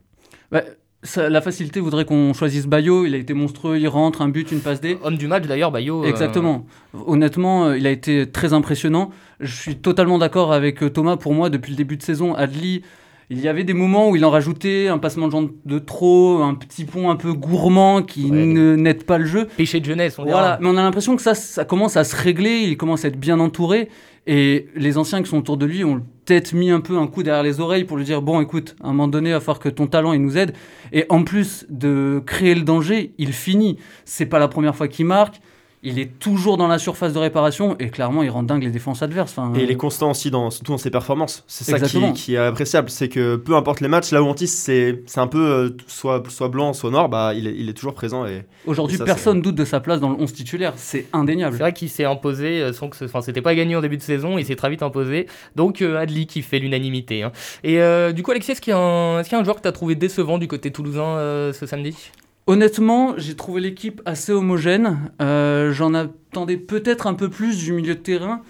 Ouais. 0.52 0.62
Ça, 1.08 1.30
la 1.30 1.40
facilité 1.40 1.80
voudrait 1.80 2.04
qu'on 2.04 2.34
choisisse 2.34 2.66
Bayo. 2.66 3.06
Il 3.06 3.14
a 3.14 3.16
été 3.16 3.32
monstrueux, 3.32 3.78
il 3.78 3.88
rentre, 3.88 4.20
un 4.20 4.28
but, 4.28 4.52
une 4.52 4.60
passe 4.60 4.82
D. 4.82 4.98
Homme 5.02 5.16
du 5.16 5.26
match 5.26 5.46
d'ailleurs, 5.46 5.72
Bayo. 5.72 6.04
Exactement. 6.04 6.66
Euh... 6.94 6.98
Honnêtement, 7.06 7.72
il 7.72 7.86
a 7.86 7.90
été 7.90 8.30
très 8.30 8.52
impressionnant. 8.52 9.08
Je 9.40 9.54
suis 9.54 9.76
totalement 9.76 10.18
d'accord 10.18 10.52
avec 10.52 10.92
Thomas. 10.92 11.16
Pour 11.16 11.32
moi, 11.32 11.48
depuis 11.48 11.70
le 11.70 11.76
début 11.76 11.96
de 11.96 12.02
saison, 12.02 12.34
Adli, 12.34 12.82
il 13.30 13.40
y 13.40 13.48
avait 13.48 13.64
des 13.64 13.74
moments 13.74 14.08
où 14.08 14.16
il 14.16 14.24
en 14.24 14.30
rajoutait 14.30 14.88
un 14.88 14.98
passement 14.98 15.26
de 15.26 15.32
jambes 15.32 15.50
de 15.66 15.78
trop, 15.78 16.42
un 16.42 16.54
petit 16.54 16.84
pont 16.84 17.10
un 17.10 17.16
peu 17.16 17.32
gourmand 17.32 18.02
qui 18.02 18.30
ouais. 18.30 18.36
n'aide 18.46 19.04
pas 19.04 19.18
le 19.18 19.26
jeu. 19.26 19.48
Péché 19.56 19.80
de 19.80 19.84
jeunesse, 19.84 20.18
on 20.18 20.22
Voilà, 20.24 20.56
dira. 20.56 20.58
mais 20.60 20.68
on 20.68 20.76
a 20.78 20.82
l'impression 20.82 21.14
que 21.14 21.22
ça, 21.22 21.34
ça 21.34 21.64
commence 21.64 21.96
à 21.96 22.04
se 22.04 22.16
régler, 22.16 22.60
il 22.60 22.76
commence 22.76 23.04
à 23.04 23.08
être 23.08 23.18
bien 23.20 23.38
entouré. 23.38 23.88
Et 24.26 24.68
les 24.74 24.98
anciens 24.98 25.22
qui 25.22 25.28
sont 25.30 25.38
autour 25.38 25.56
de 25.56 25.64
lui 25.66 25.84
ont 25.84 26.02
peut-être 26.26 26.52
mis 26.52 26.70
un 26.70 26.80
peu 26.80 26.98
un 26.98 27.06
coup 27.06 27.22
derrière 27.22 27.42
les 27.42 27.60
oreilles 27.60 27.84
pour 27.84 27.96
lui 27.96 28.04
dire 28.04 28.20
bon 28.20 28.40
écoute 28.42 28.76
à 28.82 28.88
un 28.88 28.90
moment 28.90 29.08
donné 29.08 29.30
il 29.30 29.32
va 29.32 29.40
falloir 29.40 29.58
que 29.58 29.70
ton 29.70 29.86
talent 29.86 30.12
il 30.12 30.20
nous 30.20 30.36
aide 30.36 30.52
et 30.92 31.06
en 31.08 31.24
plus 31.24 31.64
de 31.70 32.22
créer 32.26 32.54
le 32.54 32.60
danger 32.60 33.14
il 33.16 33.32
finit 33.32 33.78
c'est 34.04 34.26
pas 34.26 34.38
la 34.38 34.48
première 34.48 34.76
fois 34.76 34.86
qu'il 34.86 35.06
marque 35.06 35.40
il 35.82 35.98
est 35.98 36.18
toujours 36.18 36.56
dans 36.56 36.68
la 36.68 36.78
surface 36.78 37.12
de 37.12 37.18
réparation 37.18 37.76
et 37.78 37.90
clairement 37.90 38.22
il 38.22 38.30
rend 38.30 38.42
dingue 38.42 38.62
les 38.62 38.70
défenses 38.70 39.02
adverses. 39.02 39.32
Enfin, 39.36 39.52
et 39.58 39.62
il 39.62 39.70
est 39.70 39.76
constant 39.76 40.10
aussi 40.10 40.30
dans, 40.30 40.50
surtout 40.50 40.72
dans 40.72 40.78
ses 40.78 40.90
performances. 40.90 41.44
C'est 41.46 41.64
ça 41.64 41.80
qui, 41.80 42.12
qui, 42.12 42.34
est 42.34 42.38
appréciable, 42.38 42.90
c'est 42.90 43.08
que 43.08 43.36
peu 43.36 43.54
importe 43.54 43.80
les 43.80 43.88
matchs, 43.88 44.10
là 44.10 44.22
où 44.22 44.26
Antis 44.26 44.48
c'est 44.48 45.02
un 45.16 45.26
peu 45.26 45.44
euh, 45.44 45.76
soit, 45.86 46.22
soit 46.28 46.48
blanc, 46.48 46.72
soit 46.72 46.90
noir, 46.90 47.08
bah, 47.08 47.32
il, 47.34 47.46
est, 47.46 47.54
il 47.56 47.68
est 47.68 47.74
toujours 47.74 47.94
présent. 47.94 48.24
Aujourd'hui 48.66 48.98
personne 48.98 49.40
doute 49.40 49.54
de 49.54 49.64
sa 49.64 49.80
place 49.80 50.00
dans 50.00 50.10
le 50.10 50.16
11 50.16 50.32
titulaire, 50.32 50.72
c'est 50.76 51.06
indéniable. 51.12 51.56
C'est 51.56 51.62
vrai 51.62 51.72
qu'il 51.72 51.88
s'est 51.88 52.04
imposé 52.04 52.60
euh, 52.60 52.72
sans 52.72 52.88
que 52.88 52.96
ce, 52.96 53.04
enfin, 53.04 53.20
c'était 53.20 53.42
pas 53.42 53.54
gagné 53.54 53.76
en 53.76 53.80
début 53.80 53.96
de 53.96 54.02
saison, 54.02 54.38
il 54.38 54.44
s'est 54.44 54.56
très 54.56 54.70
vite 54.70 54.82
imposé. 54.82 55.26
Donc 55.56 55.82
euh, 55.82 55.98
Adli 55.98 56.26
qui 56.26 56.42
fait 56.42 56.58
l'unanimité. 56.58 57.22
Hein. 57.22 57.32
Et 57.64 57.80
euh, 57.80 58.12
du 58.12 58.22
coup 58.22 58.30
Alexis, 58.30 58.52
est-ce 58.52 58.60
qu'il 58.60 58.72
y, 58.72 58.76
est 58.76 59.24
qu 59.24 59.30
y, 59.30 59.34
a 59.34 59.38
un 59.38 59.44
joueur 59.44 59.56
que 59.56 59.62
tu 59.62 59.68
as 59.68 59.72
trouvé 59.72 59.94
décevant 59.94 60.38
du 60.38 60.48
côté 60.48 60.70
toulousain 60.70 61.16
euh, 61.16 61.52
ce 61.52 61.66
samedi? 61.66 62.10
Honnêtement, 62.48 63.12
j'ai 63.18 63.36
trouvé 63.36 63.60
l'équipe 63.60 64.00
assez 64.06 64.32
homogène. 64.32 65.10
Euh, 65.20 65.70
J'en 65.70 65.92
attendais 65.92 66.56
peut-être 66.56 67.06
un 67.06 67.12
peu 67.12 67.28
plus 67.28 67.58
du 67.58 67.74
milieu 67.74 67.94
de 67.94 68.00
terrain. 68.00 68.40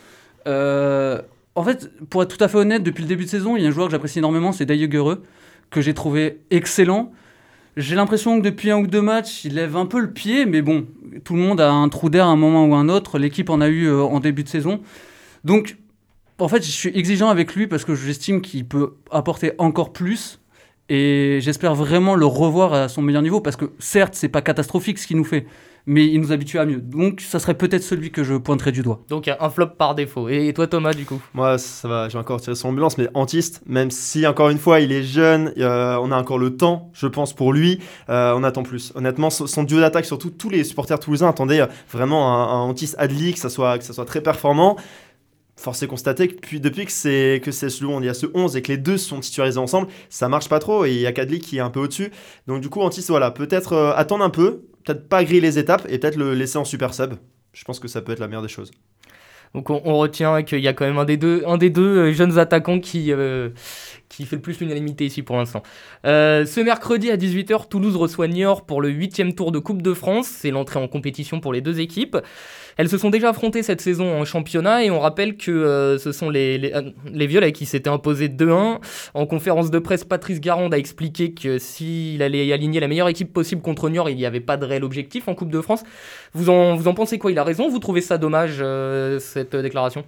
Euh, 0.47 1.21
en 1.57 1.65
fait, 1.65 1.91
pour 2.09 2.23
être 2.23 2.37
tout 2.37 2.45
à 2.45 2.47
fait 2.47 2.59
honnête, 2.59 2.85
depuis 2.85 3.03
le 3.03 3.09
début 3.09 3.25
de 3.25 3.29
saison, 3.29 3.57
il 3.57 3.65
y 3.65 3.67
a 3.67 3.69
un 3.69 3.73
joueur 3.73 3.89
que 3.89 3.91
j'apprécie 3.91 4.21
énormément, 4.21 4.53
c'est 4.53 4.67
Dayegereux, 4.67 5.25
que 5.71 5.81
j'ai 5.81 5.95
trouvé 5.95 6.39
excellent. 6.53 7.11
J'ai 7.77 7.97
l'impression 7.97 8.39
que 8.39 8.45
depuis 8.45 8.71
un 8.71 8.79
ou 8.79 8.87
deux 8.87 9.03
matchs, 9.03 9.45
il 9.45 9.55
lève 9.55 9.77
un 9.77 9.87
peu 9.87 9.99
le 9.99 10.13
pied, 10.13 10.47
mais 10.47 10.63
bon, 10.63 10.87
tout 11.25 11.35
le 11.35 11.41
monde 11.41 11.61
a 11.61 11.69
un 11.69 11.89
trou 11.89 12.09
d'air 12.09 12.27
à 12.27 12.31
un 12.31 12.37
moment 12.37 12.67
ou 12.67 12.77
un 12.77 12.89
autre. 12.89 13.19
L'équipe 13.19 13.51
en 13.51 13.61
a 13.61 13.67
eu 13.67 13.89
euh, 13.89 14.05
en 14.05 14.21
début 14.21 14.45
de 14.45 14.49
saison. 14.49 14.81
Donc, 15.43 15.77
en 16.39 16.47
fait, 16.47 16.65
je 16.65 16.71
suis 16.71 16.97
exigeant 16.97 17.31
avec 17.31 17.57
lui 17.57 17.67
parce 17.67 17.85
que 17.85 17.97
j'estime 17.97 18.43
qu'il 18.43 18.65
peut 18.65 18.95
apporter 19.11 19.55
encore 19.59 19.93
plus. 19.93 20.39
Et 20.89 21.39
j'espère 21.43 21.75
vraiment 21.75 22.15
le 22.15 22.25
revoir 22.25 22.73
à 22.73 22.89
son 22.89 23.03
meilleur 23.03 23.23
niveau 23.23 23.41
parce 23.41 23.57
que 23.57 23.67
certes, 23.79 24.15
c'est 24.15 24.29
pas 24.29 24.41
catastrophique 24.41 24.99
ce 24.99 25.07
qu'il 25.07 25.19
nous 25.19 25.25
fait, 25.25 25.47
mais 25.85 26.07
il 26.07 26.19
nous 26.19 26.33
habitue 26.33 26.59
à 26.59 26.65
mieux. 26.65 26.81
Donc 26.81 27.21
ça 27.21 27.39
serait 27.39 27.55
peut-être 27.55 27.83
celui 27.83 28.11
que 28.11 28.25
je 28.25 28.35
pointerais 28.35 28.73
du 28.73 28.81
doigt. 28.83 29.01
Donc 29.11 29.29
un 29.29 29.51
flop 29.51 29.67
par 29.77 29.95
défaut. 29.95 30.31
Et 30.31 30.51
toi 30.55 30.67
Thomas 30.67 30.95
du 30.95 31.05
coup? 31.05 31.21
Moi 31.35 31.59
ça 31.59 31.89
va, 31.89 32.09
j'ai 32.09 32.17
encore 32.17 32.41
tiré 32.41 32.57
son 32.57 32.71
ambulance, 32.71 32.97
mais 32.97 33.09
Antiste, 33.13 33.61
même 33.67 33.91
si 33.91 34.27
encore 34.27 34.49
une 34.49 34.59
fois 34.59 34.81
il 34.81 34.91
est 34.91 35.03
jeune, 35.03 35.53
euh, 35.59 35.99
on 36.01 36.11
a 36.11 36.17
encore 36.17 36.39
le 36.39 36.57
temps, 36.57 36.91
je 36.95 37.07
pense 37.07 37.35
pour 37.35 37.53
lui, 37.53 37.81
euh, 38.09 38.33
on 38.35 38.43
attend 38.43 38.63
plus. 38.63 38.93
Honnêtement, 38.95 39.29
son 39.29 39.65
duo 39.65 39.81
d'attaque, 39.81 40.07
surtout 40.07 40.31
tous 40.31 40.49
les 40.49 40.65
supporters 40.65 40.99
toulousains 40.99 41.29
attendaient 41.29 41.67
vraiment 41.93 42.35
un, 42.35 42.61
un 42.61 42.61
Antiste 42.71 42.97
Adli, 42.99 43.35
que 43.35 43.39
ça 43.39 43.51
soit 43.51 43.77
que 43.77 43.85
ça 43.85 43.93
soit 43.93 44.07
très 44.07 44.23
performant 44.23 44.77
force 45.59 45.83
est 45.83 45.87
constater 45.89 46.29
que 46.29 46.35
puis, 46.35 46.61
depuis 46.61 46.87
que 46.87 46.93
c'est 46.93 47.41
que 47.45 47.51
c'est 47.51 47.69
celui 47.69 47.93
où 47.93 48.01
il 48.01 48.07
y 48.07 48.09
a 48.09 48.15
ce 48.15 48.27
11 48.33 48.57
et 48.57 48.63
que 48.63 48.69
les 48.69 48.79
deux 48.79 48.97
sont 48.97 49.21
titularisés 49.21 49.59
ensemble, 49.59 49.89
ça 50.09 50.29
marche 50.29 50.49
pas 50.49 50.61
trop 50.61 50.85
et 50.85 50.93
il 50.93 51.01
y 51.01 51.07
a 51.07 51.13
Kadli 51.13 51.41
qui 51.41 51.59
est 51.59 51.61
un 51.61 51.71
peu 51.71 51.81
au-dessus. 51.81 52.11
Donc 52.47 52.61
du 52.61 52.69
coup 52.69 52.81
Antis 52.81 53.05
voilà, 53.09 53.31
peut-être 53.31 53.73
euh, 53.73 53.93
attendre 53.95 54.25
un 54.25 54.31
peu, 54.31 54.63
peut-être 54.85 55.09
pas 55.09 55.25
griller 55.25 55.41
les 55.41 55.59
étapes 55.59 55.85
et 55.89 55.99
peut-être 55.99 56.17
le 56.17 56.35
laisser 56.35 56.59
en 56.59 56.65
super 56.65 56.95
sub. 56.95 57.15
Je 57.53 57.65
pense 57.65 57.81
que 57.81 57.89
ça 57.89 58.03
peut 58.03 58.13
être 58.13 58.21
la 58.21 58.29
meilleure 58.29 58.43
des 58.43 58.49
choses. 58.49 58.71
Donc 59.55 59.71
on, 59.71 59.97
retient 59.97 60.43
qu'il 60.43 60.61
y 60.61 60.69
a 60.69 60.75
quand 60.75 60.85
même 60.85 60.99
un 60.99 61.07
des 61.07 61.17
deux, 61.17 61.43
deux 61.71 61.81
euh, 61.81 62.13
jeunes 62.13 62.39
attaquants 62.39 62.81
qui, 62.81 63.13
euh, 63.13 63.49
qui 64.11 64.27
fait 64.27 64.37
le 64.37 64.43
plus 64.43 64.61
l'unanimité 64.61 65.07
ici 65.07 65.23
pour 65.23 65.37
l'instant. 65.37 65.63
Ce 66.05 66.61
mercredi 66.61 67.11
à 67.11 67.17
18h, 67.17 67.67
Toulouse 67.69 67.97
reçoit 67.97 68.29
Niort 68.29 68.67
pour 68.67 68.83
le 68.83 68.91
8 68.91 69.35
tour 69.35 69.51
de 69.51 69.59
Coupe 69.59 69.81
de 69.81 69.95
France. 69.95 70.29
C'est 70.29 70.51
l'entrée 70.51 70.79
en 70.79 70.87
compétition 70.87 71.41
pour 71.41 71.55
les 71.55 71.63
deux 71.63 71.81
équipes. 71.81 72.19
Elles 72.79 72.89
se 72.89 72.97
sont 72.97 73.11
déjà 73.11 73.31
affrontées 73.31 73.65
cette 73.65 73.81
saison 73.81 74.21
en 74.21 74.25
championnat 74.25 74.85
et 74.85 74.91
on 74.91 75.01
rappelle 75.01 75.37
que 75.37 75.51
euh, 75.51 75.99
ce 75.99 76.13
sont 76.13 76.31
les, 76.31 76.59
les, 76.59 77.27
Violets 77.27 77.51
qui 77.51 77.67
s'étaient 77.67 77.91
imposés 77.91 78.29
2-1. 78.29 78.79
En 79.15 79.27
conférence 79.27 79.73
de 79.73 79.81
presse, 79.81 80.05
Patrice 80.05 80.41
Garande 80.41 80.73
a 80.73 80.79
expliqué 80.79 81.33
que 81.33 81.59
s'il 81.59 82.23
allait 82.23 82.53
aligner 82.53 82.79
la 82.79 82.87
meilleure 82.87 83.09
équipe 83.09 83.33
possible 83.33 83.63
contre 83.63 83.91
Niort, 83.91 84.09
il 84.09 84.17
n'y 84.17 84.25
avait 84.25 84.39
pas 84.39 84.57
de 84.57 84.65
réel 84.65 84.85
objectif 84.85 85.27
en 85.27 85.35
Coupe 85.35 85.51
de 85.51 85.61
France. 85.61 85.83
Vous 86.35 86.51
en, 86.51 86.77
vous 86.77 86.87
en 86.87 86.95
pensez 86.95 87.19
quoi? 87.19 87.33
Il 87.33 87.39
a 87.39 87.45
raison? 87.45 87.69
Vous 87.69 87.81
trouvez 87.81 88.01
ça 88.01 88.17
dommage, 88.17 88.59
euh, 88.61 89.19
cette 89.19 89.57
déclaration? 89.57 90.05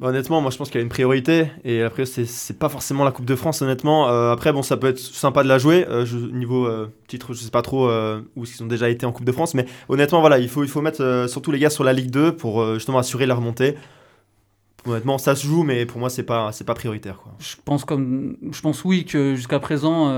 Bah, 0.00 0.08
honnêtement, 0.08 0.40
moi 0.40 0.50
je 0.50 0.56
pense 0.56 0.70
qu'il 0.70 0.78
y 0.78 0.80
a 0.80 0.82
une 0.82 0.88
priorité 0.88 1.48
et 1.62 1.82
après 1.82 2.06
c'est 2.06 2.58
pas 2.58 2.70
forcément 2.70 3.04
la 3.04 3.12
Coupe 3.12 3.26
de 3.26 3.36
France 3.36 3.60
honnêtement. 3.60 4.08
Euh, 4.08 4.32
après 4.32 4.50
bon 4.50 4.62
ça 4.62 4.78
peut 4.78 4.86
être 4.86 4.98
sympa 4.98 5.42
de 5.42 5.48
la 5.48 5.58
jouer 5.58 5.84
euh, 5.90 6.06
niveau 6.32 6.66
euh, 6.66 6.90
titre, 7.06 7.34
je 7.34 7.40
sais 7.40 7.50
pas 7.50 7.60
trop 7.60 7.86
où 8.34 8.44
ils 8.44 8.62
ont 8.62 8.66
déjà 8.66 8.88
été 8.88 9.04
en 9.04 9.12
Coupe 9.12 9.26
de 9.26 9.32
France, 9.32 9.52
mais 9.52 9.66
honnêtement 9.90 10.20
voilà 10.20 10.38
il 10.38 10.48
faut 10.48 10.64
il 10.64 10.70
faut 10.70 10.80
mettre 10.80 11.26
surtout 11.28 11.52
les 11.52 11.58
gars 11.58 11.68
sur 11.68 11.84
la 11.84 11.92
Ligue 11.92 12.10
2 12.10 12.34
pour 12.34 12.74
justement 12.74 12.98
assurer 12.98 13.26
la 13.26 13.34
remontée. 13.34 13.76
Honnêtement, 14.86 15.18
ça 15.18 15.34
se 15.34 15.46
joue, 15.46 15.62
mais 15.62 15.84
pour 15.84 16.00
moi, 16.00 16.08
c'est 16.08 16.22
pas, 16.22 16.52
c'est 16.52 16.64
pas 16.64 16.72
prioritaire. 16.72 17.18
Quoi. 17.18 17.34
Je 17.38 17.54
pense 17.62 17.84
comme, 17.84 18.38
je 18.50 18.62
pense 18.62 18.82
oui 18.82 19.04
que 19.04 19.34
jusqu'à 19.34 19.58
présent, 19.58 20.10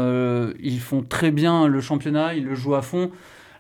ils 0.61 0.79
font 0.79 1.03
très 1.03 1.33
bien 1.33 1.67
le 1.67 1.81
championnat, 1.81 2.35
ils 2.35 2.45
le 2.45 2.55
jouent 2.55 2.77
à 2.77 2.83
fond. 2.83 3.11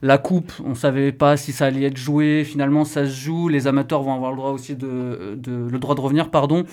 La 0.05 0.19
coupe, 0.19 0.53
on 0.65 0.71
ne 0.71 0.75
savait 0.75 1.13
pas 1.13 1.37
si 1.37 1.53
ça 1.53 1.67
allait 1.67 1.85
être 1.85 1.97
joué. 1.97 2.43
Finalement, 2.45 2.85
ça 2.85 3.07
se 3.07 3.13
joue. 3.13 3.49
Les 3.49 3.69
amateurs 3.69 4.03
vont 4.03 4.13
avoir 4.15 4.33
le 4.33 4.37
droit 4.37 4.51
aussi 4.51 4.75
de, 4.75 5.39
le 5.47 5.79
droit 5.79 5.95
de 5.95 6.01
revenir, 6.01 6.31
pardon. 6.31 6.65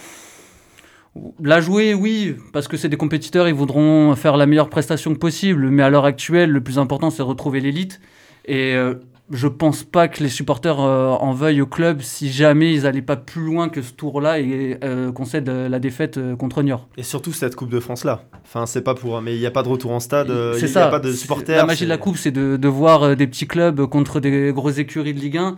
La 1.39 1.61
jouer, 1.61 1.93
oui, 1.93 2.35
parce 2.53 2.67
que 2.67 2.75
c'est 2.75 2.89
des 2.89 2.97
compétiteurs, 2.97 3.47
ils 3.47 3.53
voudront 3.53 4.15
faire 4.15 4.35
la 4.35 4.47
meilleure 4.47 4.69
prestation 4.69 5.13
possible. 5.13 5.69
Mais 5.69 5.83
à 5.83 5.91
l'heure 5.91 6.05
actuelle, 6.05 6.49
le 6.49 6.61
plus 6.61 6.79
important, 6.79 7.11
c'est 7.11 7.19
de 7.19 7.27
retrouver 7.27 7.59
l'élite. 7.59 8.01
Et 8.45 8.73
euh, 8.73 8.95
je 9.31 9.47
pense 9.47 9.83
pas 9.83 10.07
que 10.07 10.23
les 10.23 10.29
supporters 10.29 10.79
euh, 10.79 11.09
en 11.09 11.33
veuillent 11.33 11.61
au 11.61 11.67
club 11.67 12.01
si 12.01 12.31
jamais 12.31 12.73
ils 12.73 12.83
n'allaient 12.83 13.01
pas 13.01 13.15
plus 13.15 13.43
loin 13.43 13.69
que 13.69 13.81
ce 13.81 13.93
tour-là 13.93 14.39
et 14.39 14.77
euh, 14.83 15.11
concèdent 15.11 15.49
euh, 15.49 15.69
la 15.69 15.79
défaite 15.79 16.19
contre 16.37 16.63
Niort. 16.63 16.87
Et 16.97 17.03
surtout 17.03 17.31
cette 17.31 17.55
Coupe 17.55 17.69
de 17.69 17.79
France-là. 17.79 18.23
Enfin, 18.43 18.65
c'est 18.65 18.81
pas 18.81 18.95
pour. 18.95 19.21
Mais 19.21 19.35
il 19.35 19.39
n'y 19.39 19.45
a 19.45 19.51
pas 19.51 19.63
de 19.63 19.69
retour 19.69 19.91
en 19.91 19.99
stade, 19.99 20.27
il 20.29 20.65
n'y 20.65 20.77
a 20.77 20.87
pas 20.87 20.99
de 20.99 21.11
supporters. 21.11 21.57
La 21.57 21.65
magie 21.65 21.85
de 21.85 21.89
la 21.89 21.97
Coupe, 21.97 22.17
c'est 22.17 22.31
de, 22.31 22.57
de, 22.57 22.67
voir 22.67 23.15
des 23.15 23.27
petits 23.27 23.47
clubs 23.47 23.85
contre 23.85 24.19
des 24.19 24.51
grosses 24.53 24.77
écuries 24.77 25.13
de 25.13 25.19
Ligue 25.19 25.37
1, 25.37 25.57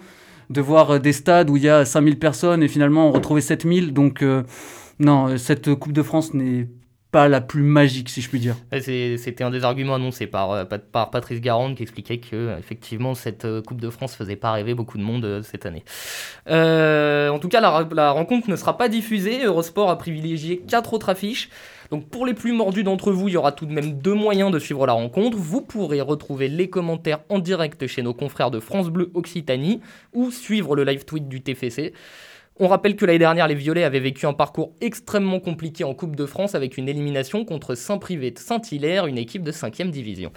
de 0.49 0.61
voir 0.61 0.99
des 0.99 1.13
stades 1.13 1.49
où 1.49 1.57
il 1.57 1.63
y 1.63 1.69
a 1.69 1.85
5000 1.85 2.19
personnes 2.19 2.63
et 2.63 2.67
finalement 2.67 3.07
on 3.07 3.11
retrouvait 3.11 3.41
7000. 3.41 3.93
Donc, 3.93 4.25
non, 4.99 5.37
cette 5.37 5.73
Coupe 5.75 5.93
de 5.93 6.03
France 6.03 6.33
n'est 6.33 6.67
pas 7.11 7.27
la 7.27 7.41
plus 7.41 7.63
magique, 7.63 8.09
si 8.09 8.21
je 8.21 8.29
puis 8.29 8.39
dire. 8.39 8.55
C'était 8.71 9.43
un 9.43 9.49
des 9.49 9.65
arguments 9.65 9.95
annoncés 9.95 10.27
par, 10.27 10.51
euh, 10.51 10.65
par 10.65 11.11
Patrice 11.11 11.41
Garande 11.41 11.75
qui 11.75 11.83
expliquait 11.83 12.19
que 12.19 12.57
effectivement 12.57 13.15
cette 13.15 13.43
euh, 13.43 13.61
Coupe 13.61 13.81
de 13.81 13.89
France 13.89 14.15
faisait 14.15 14.37
pas 14.37 14.53
rêver 14.53 14.73
beaucoup 14.73 14.97
de 14.97 15.03
monde 15.03 15.25
euh, 15.25 15.41
cette 15.43 15.65
année. 15.65 15.83
en 16.47 17.39
tout 17.39 17.49
cas, 17.49 17.59
la, 17.59 17.87
la, 17.91 18.11
rencontre 18.11 18.49
ne 18.49 18.55
sera 18.55 18.77
pas 18.77 18.87
diffusée. 18.87 19.43
Eurosport 19.43 19.89
a 19.89 19.97
privilégié 19.97 20.59
quatre 20.59 20.93
autres 20.93 21.09
affiches. 21.09 21.49
Donc 21.91 22.07
pour 22.07 22.25
les 22.25 22.33
plus 22.33 22.53
mordus 22.53 22.83
d'entre 22.83 23.11
vous, 23.11 23.27
il 23.27 23.33
y 23.33 23.37
aura 23.37 23.51
tout 23.51 23.65
de 23.65 23.73
même 23.73 23.99
deux 23.99 24.13
moyens 24.13 24.49
de 24.49 24.59
suivre 24.59 24.87
la 24.87 24.93
rencontre. 24.93 25.37
Vous 25.37 25.59
pourrez 25.59 25.99
retrouver 25.99 26.47
les 26.47 26.69
commentaires 26.69 27.19
en 27.27 27.39
direct 27.39 27.85
chez 27.87 28.01
nos 28.01 28.13
confrères 28.13 28.51
de 28.51 28.61
France 28.61 28.89
Bleu 28.89 29.11
Occitanie 29.13 29.81
ou 30.13 30.31
suivre 30.31 30.77
le 30.77 30.85
live 30.85 31.03
tweet 31.03 31.27
du 31.27 31.41
TFC. 31.41 31.91
On 32.59 32.67
rappelle 32.67 32.95
que 32.95 33.05
l'année 33.05 33.19
dernière, 33.19 33.47
les 33.47 33.55
Violets 33.55 33.83
avaient 33.83 33.99
vécu 33.99 34.25
un 34.25 34.33
parcours 34.33 34.73
extrêmement 34.81 35.39
compliqué 35.39 35.83
en 35.83 35.93
Coupe 35.93 36.15
de 36.15 36.25
France 36.25 36.53
avec 36.53 36.77
une 36.77 36.89
élimination 36.89 37.45
contre 37.45 37.75
Saint-Privé 37.75 38.31
de 38.31 38.39
Saint-Hilaire, 38.39 39.07
une 39.07 39.17
équipe 39.17 39.43
de 39.43 39.51
5 39.51 39.81
division. 39.89 40.31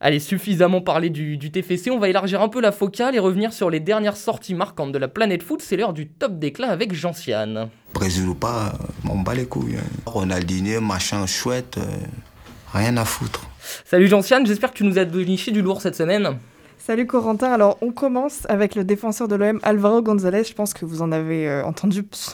Allez, 0.00 0.20
suffisamment 0.20 0.80
parlé 0.80 1.10
du, 1.10 1.38
TFC, 1.38 1.90
on 1.90 1.98
va 1.98 2.08
élargir 2.08 2.40
un 2.40 2.48
peu 2.48 2.60
la 2.60 2.70
focale 2.70 3.16
et 3.16 3.18
revenir 3.18 3.52
sur 3.52 3.68
les 3.68 3.80
dernières 3.80 4.16
sorties 4.16 4.54
marquantes 4.54 4.92
de 4.92 4.98
la 4.98 5.08
planète 5.08 5.42
foot. 5.42 5.60
C'est 5.60 5.76
l'heure 5.76 5.92
du 5.92 6.08
top 6.08 6.38
d'éclat 6.38 6.70
avec 6.70 6.94
Jean-Siane. 6.94 7.68
Brésil 7.94 8.28
ou 8.28 8.34
pas, 8.34 8.74
on 9.08 9.18
bat 9.18 9.34
les 9.34 9.46
couilles. 9.46 9.76
Hein. 9.76 10.00
Ronaldinho, 10.06 10.80
machin 10.80 11.26
chouette, 11.26 11.78
euh, 11.78 12.06
rien 12.72 12.96
à 12.96 13.04
foutre. 13.04 13.50
Salut 13.84 14.06
Jean-Siane, 14.06 14.46
j'espère 14.46 14.72
que 14.72 14.78
tu 14.78 14.84
nous 14.84 14.98
as 14.98 15.04
déniché 15.04 15.50
du 15.50 15.62
lourd 15.62 15.82
cette 15.82 15.96
semaine. 15.96 16.38
Salut 16.88 17.06
Corentin. 17.06 17.52
Alors, 17.52 17.76
on 17.82 17.92
commence 17.92 18.46
avec 18.48 18.74
le 18.74 18.82
défenseur 18.82 19.28
de 19.28 19.34
l'OM, 19.34 19.60
Alvaro 19.62 20.00
González. 20.00 20.44
Je 20.44 20.54
pense 20.54 20.72
que 20.72 20.86
vous 20.86 21.02
en 21.02 21.12
avez 21.12 21.46
euh, 21.46 21.62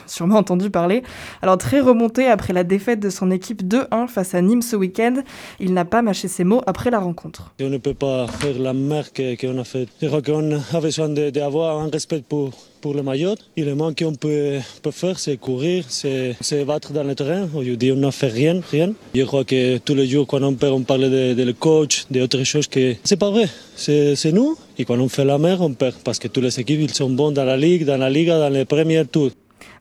sûrement 0.07 0.37
entendu 0.37 0.69
parler. 0.69 1.03
Alors, 1.41 1.57
très 1.57 1.81
remonté 1.81 2.27
après 2.27 2.53
la 2.53 2.63
défaite 2.63 3.01
de 3.01 3.09
son 3.09 3.31
équipe 3.31 3.63
2-1 3.63 4.07
face 4.07 4.33
à 4.33 4.41
Nîmes 4.41 4.61
ce 4.61 4.77
week-end, 4.77 5.15
il 5.59 5.73
n'a 5.73 5.83
pas 5.83 6.01
mâché 6.01 6.29
ses 6.29 6.45
mots 6.45 6.61
après 6.67 6.89
la 6.89 6.99
rencontre. 6.99 7.53
On 7.59 7.67
ne 7.67 7.77
peut 7.77 7.93
pas 7.93 8.27
faire 8.27 8.57
la 8.57 8.71
marque 8.71 9.21
qu'on 9.41 9.57
a 9.57 9.65
faite. 9.65 9.89
Je 10.01 10.07
crois 10.07 10.21
qu'on 10.21 10.53
a 10.53 10.79
besoin 10.79 11.09
d'avoir 11.09 11.81
un 11.81 11.89
respect 11.89 12.23
pour, 12.25 12.51
pour 12.85 12.93
le 12.93 13.01
maillot. 13.01 13.33
Et 13.57 13.63
le 13.63 13.73
moins 13.73 13.95
qu'on 13.95 14.13
peut, 14.13 14.59
faire, 14.91 15.17
c'est 15.17 15.37
courir, 15.37 15.85
c'est 15.87 16.35
se 16.39 16.63
battre 16.63 16.93
dans 16.93 17.03
le 17.03 17.15
terrain. 17.15 17.49
Aujourd'hui, 17.55 17.91
on 17.91 17.95
n'a 17.95 18.11
fait 18.11 18.33
rien, 18.41 18.61
rien. 18.71 18.93
Je 19.15 19.23
crois 19.23 19.43
que 19.43 19.79
tous 19.79 19.95
les 19.95 20.07
jours, 20.11 20.27
quand 20.27 20.43
on 20.43 20.53
perd, 20.53 20.73
on 20.73 20.83
parle 20.83 21.09
de, 21.09 21.33
de 21.33 21.43
le 21.49 21.53
coach, 21.53 22.05
d'autres 22.11 22.43
choses 22.43 22.67
que 22.67 22.93
c'est 23.03 23.17
pas 23.25 23.31
vrai. 23.31 23.47
C'est 23.75 24.31
nous. 24.31 24.55
Et 24.77 24.85
quand 24.85 24.99
on 24.99 25.09
fait 25.09 25.25
la 25.25 25.39
mer, 25.39 25.61
on 25.61 25.73
perd. 25.73 25.95
Parce 26.03 26.19
que 26.19 26.27
toutes 26.27 26.43
les 26.43 26.59
équipes, 26.59 26.81
ils 26.87 26.93
sont 26.93 27.09
bons 27.09 27.31
dans 27.31 27.47
la 27.53 27.57
ligue, 27.57 27.85
dans 27.85 27.97
la 27.97 28.11
liga, 28.11 28.37
dans 28.37 28.53
les 28.57 28.65
premiers 28.65 29.05
tours. 29.05 29.31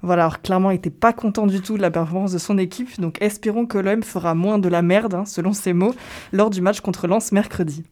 Voilà, 0.05 0.25
alors 0.25 0.43
clairement, 0.43 0.71
il 0.71 0.75
n'était 0.75 0.91
pas 0.91 1.15
content 1.15 1.47
du 1.47 1.63
tout 1.63 1.79
de 1.79 1.83
la 1.83 1.91
performance 1.91 2.31
de 2.31 2.37
son 2.37 2.59
équipe, 2.59 3.01
donc 3.01 3.17
espérons 3.23 3.65
que 3.65 3.79
l'OM 3.79 4.03
fera 4.03 4.35
moins 4.35 4.59
de 4.59 4.69
la 4.69 4.83
merde, 4.83 5.15
hein, 5.15 5.25
selon 5.25 5.55
ses 5.55 5.73
mots, 5.73 5.95
lors 6.31 6.51
du 6.51 6.61
match 6.61 6.81
contre 6.81 7.07
Lens 7.07 7.33
mercredi. 7.33 7.85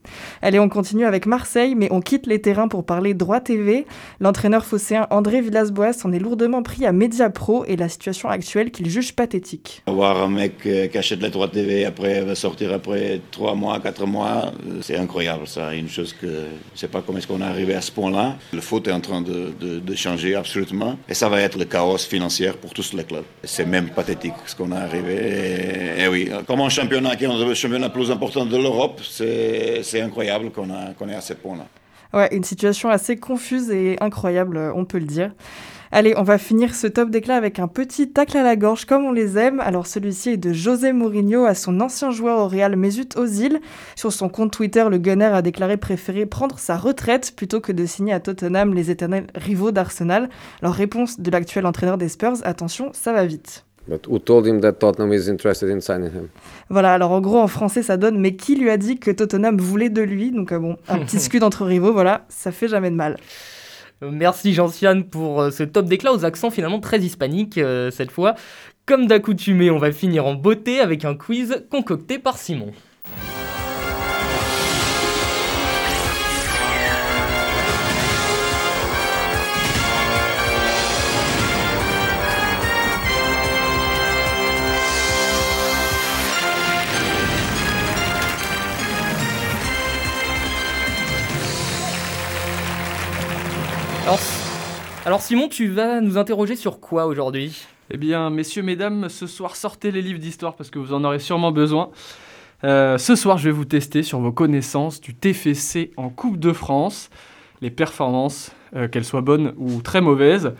Allez, 0.43 0.59
on 0.59 0.69
continue 0.69 1.07
avec 1.07 1.25
Marseille, 1.25 1.75
mais 1.75 1.89
on 1.91 2.03
quitte 2.03 2.27
les 2.27 2.39
terrains 2.43 2.69
pour 2.69 2.85
parler 2.85 3.15
droit 3.15 3.41
TV. 3.41 3.87
L'entraîneur 4.21 4.67
phocéen 4.67 5.07
André 5.09 5.41
Villas-Boas 5.41 6.05
en 6.05 6.13
est 6.13 6.19
lourdement 6.19 6.63
pris 6.63 6.85
à 6.85 6.93
Mediapro 6.93 7.65
et 7.65 7.77
la 7.77 7.89
situation 7.89 8.29
actuelle 8.29 8.71
qu'il 8.71 8.91
juge 8.91 9.15
pathétique. 9.15 9.83
Voir 9.87 10.23
un 10.23 10.29
mec 10.29 10.67
euh, 10.67 10.89
qui 10.89 10.99
achète 10.99 11.23
les 11.23 11.31
droits 11.31 11.49
TV 11.49 11.87
après 11.87 12.35
sortir 12.35 12.75
après 12.75 13.23
3 13.31 13.55
mois, 13.55 13.81
4 13.81 14.07
mois, 14.07 14.53
euh, 14.69 14.81
c'est 14.83 14.99
incroyable 14.99 15.47
ça. 15.47 15.75
Une 15.75 15.89
chose 15.89 16.13
que 16.13 16.27
je 16.75 16.79
sais 16.79 16.89
pas 16.89 17.01
comment 17.01 17.17
est-ce 17.17 17.27
qu'on 17.27 17.41
est 17.41 17.45
arrivé 17.45 17.75
à 17.75 17.81
ce 17.81 17.91
point-là. 17.91 18.37
Le 18.53 18.61
foot 18.61 18.87
est 18.87 18.93
en 18.93 19.01
train 19.01 19.23
de, 19.23 19.55
de, 19.59 19.79
de 19.79 19.95
changer 19.95 20.35
absolument 20.35 20.99
et 21.09 21.15
ça 21.15 21.31
va 21.31 21.41
être 21.41 21.59
le 21.59 21.65
chaos 21.65 22.02
financière 22.05 22.57
pour 22.57 22.73
tous 22.73 22.93
les 22.93 23.05
clubs. 23.05 23.25
C'est 23.45 23.67
même 23.67 23.91
pathétique 23.91 24.35
ce 24.47 24.55
qu'on 24.55 24.73
est 24.73 24.77
arrivé. 24.77 26.03
Et, 26.03 26.09
oui, 26.09 26.31
comme 26.47 26.61
un 26.61 26.69
championnat 26.69 27.17
qui 27.17 27.25
est 27.25 27.29
le 27.29 27.55
championnat 27.55 27.89
le 27.89 27.93
plus 27.93 28.11
important 28.11 28.45
de 28.47 28.57
l'Europe, 28.57 29.01
c'est 29.03 30.01
incroyable 30.01 30.51
qu'on 30.51 30.67
qu 30.67 31.11
est 31.11 31.15
à 31.15 31.21
ce 31.21 31.35
point-là. 31.35 31.67
Ouais, 32.15 32.29
une 32.35 32.45
situation 32.45 32.91
assez 32.91 33.17
confuse 33.17 33.71
et 33.71 33.97
incroyable, 34.01 34.59
on 34.75 34.85
peut 34.85 34.99
le 34.99 35.07
dire. 35.07 35.33
Allez, 35.95 36.15
on 36.17 36.23
va 36.23 36.39
finir 36.39 36.75
ce 36.75 36.87
top 36.87 37.11
d'éclat 37.11 37.37
avec 37.37 37.59
un 37.59 37.69
petit 37.69 38.09
tacle 38.09 38.39
à 38.39 38.43
la 38.43 38.57
gorge 38.57 38.87
comme 38.87 39.05
on 39.05 39.13
les 39.13 39.37
aime. 39.37 39.61
Alors 39.61 39.87
celui-ci 39.87 40.31
est 40.31 40.37
de 40.39 40.51
José 40.51 40.95
Mourinho 40.95 41.45
à 41.45 41.55
son 41.55 41.83
ancien 41.83 42.11
joueur 42.11 42.39
au 42.39 42.49
Real 42.49 42.77
Mesut 42.77 43.15
Ozil. 43.17 43.61
Sur 43.95 44.11
son 44.11 44.31
compte 44.31 44.53
Twitter, 44.53 44.87
le 44.89 44.97
Gunner 44.97 45.27
a 45.27 45.43
déclaré 45.43 45.77
préférer 45.77 46.25
prendre 46.25 46.59
sa 46.59 46.79
retraite 46.79 47.35
plutôt 47.37 47.61
que 47.61 47.73
de 47.73 47.85
signer 47.85 48.15
à 48.15 48.21
Tottenham 48.21 48.73
les 48.73 48.91
éternels 48.91 49.27
rivaux 49.35 49.71
d'Arsenal. 49.71 50.31
Alors 50.63 50.73
réponse 50.73 51.21
de 51.21 51.31
l'actuel 51.31 51.67
entraîneur 51.67 51.99
des 51.99 52.09
Spurs, 52.09 52.39
attention, 52.45 52.89
ça 52.95 53.13
va 53.13 53.27
vite. 53.27 53.67
Voilà, 56.71 56.95
alors 56.95 57.11
en 57.11 57.21
gros 57.21 57.39
en 57.39 57.49
français 57.49 57.83
ça 57.83 57.99
donne 57.99 58.19
mais 58.19 58.35
qui 58.35 58.57
lui 58.57 58.71
a 58.71 58.79
dit 58.79 58.99
que 58.99 59.11
Tottenham 59.11 59.59
voulait 59.59 59.91
de 59.91 60.01
lui? 60.01 60.31
Donc 60.31 60.53
euh, 60.53 60.59
bon, 60.59 60.79
un 60.89 61.01
petit 61.01 61.21
scud 61.21 61.43
entre 61.43 61.67
rivaux, 61.67 61.93
voilà, 61.93 62.25
ça 62.31 62.51
fait 62.51 62.69
jamais 62.69 62.91
de 62.91 62.97
mal. 62.97 63.19
Merci 64.11 64.53
Jean-Siane 64.53 65.05
pour 65.05 65.43
euh, 65.43 65.51
ce 65.51 65.63
top 65.63 65.87
d'éclat 65.87 66.13
aux 66.13 66.25
accents 66.25 66.51
finalement 66.51 66.81
très 66.81 66.99
hispaniques 66.99 67.59
euh, 67.59 67.91
cette 67.91 68.11
fois. 68.11 68.35
Comme 68.85 69.07
d'accoutumé, 69.07 69.71
on 69.71 69.79
va 69.79 69.93
finir 69.93 70.27
en 70.27 70.35
beauté 70.35 70.81
avec 70.81 71.05
un 71.05 71.15
quiz 71.15 71.65
concocté 71.71 72.19
par 72.19 72.37
Simon. 72.37 72.73
Alors, 95.05 95.21
Simon, 95.21 95.49
tu 95.49 95.69
vas 95.69 96.01
nous 96.01 96.19
interroger 96.19 96.57
sur 96.57 96.81
quoi 96.81 97.07
aujourd'hui? 97.07 97.67
Eh 97.91 97.97
bien, 97.97 98.31
messieurs, 98.31 98.63
mesdames, 98.63 99.09
ce 99.09 99.29
soir, 99.29 99.55
sortez 99.55 99.93
les 99.93 100.03
livres 100.03 100.19
d'histoire 100.19 100.57
parce 100.57 100.71
que 100.71 100.81
vous 100.81 100.93
en 100.93 101.05
aurez 101.05 101.21
sûrement 101.21 101.53
besoin. 101.53 101.91
Euh, 102.65 102.99
ce 102.99 103.15
soir, 103.15 103.39
je 103.39 103.45
vais 103.45 103.53
vous 103.53 103.65
tester 103.65 104.03
sur 104.03 104.19
vos 104.19 104.33
connaissances 104.33 105.01
du 105.01 105.15
TFC 105.15 105.93
en 105.97 106.09
Coupe 106.09 106.39
de 106.39 106.53
France, 106.53 107.11
les 107.61 107.71
performances, 107.71 108.53
euh, 108.75 108.89
qu'elles 108.89 109.05
soient 109.05 109.21
bonnes 109.21 109.55
ou 109.57 109.83
très 109.83 110.01
mauvaises. 110.01 110.53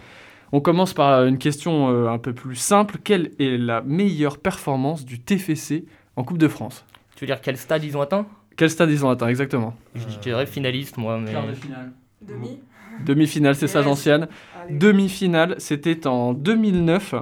On 0.53 0.61
commence 0.61 0.95
par 0.95 1.25
une 1.25 1.39
question 1.39 1.91
euh, 1.91 2.09
un 2.09 2.19
peu 2.19 2.33
plus 2.33 2.57
simple. 2.57 2.99
Quelle 3.03 3.33
est 3.41 3.59
la 3.59 3.83
meilleure 3.83 4.39
performance 4.39 5.05
du 5.05 5.19
TFC 5.19 5.85
en 6.15 6.23
Coupe 6.23 6.39
de 6.39 6.49
France? 6.49 6.85
Tu 7.17 7.25
veux 7.25 7.27
dire 7.27 7.41
quel 7.41 7.57
stade 7.57 7.83
ils 7.83 7.97
ont 7.97 8.03
atteint? 8.03 8.27
Quel 8.57 8.71
stade 8.71 8.91
ils 8.91 9.05
ont 9.05 9.11
atteint, 9.11 9.29
exactement 9.29 9.75
Je 9.95 10.05
dirais 10.19 10.47
finaliste, 10.47 10.97
moi. 10.97 11.19
Mais... 11.19 11.33
Quart 11.33 11.47
de 11.47 11.55
finale. 11.55 11.93
Demi 12.21 12.61
Demi-finale, 13.05 13.55
c'est 13.55 13.67
ça, 13.67 13.83
Yes. 13.83 14.09
Allez. 14.09 14.27
Demi-finale, 14.71 15.57
c'était 15.59 16.07
en 16.07 16.35
2009, 16.35 17.15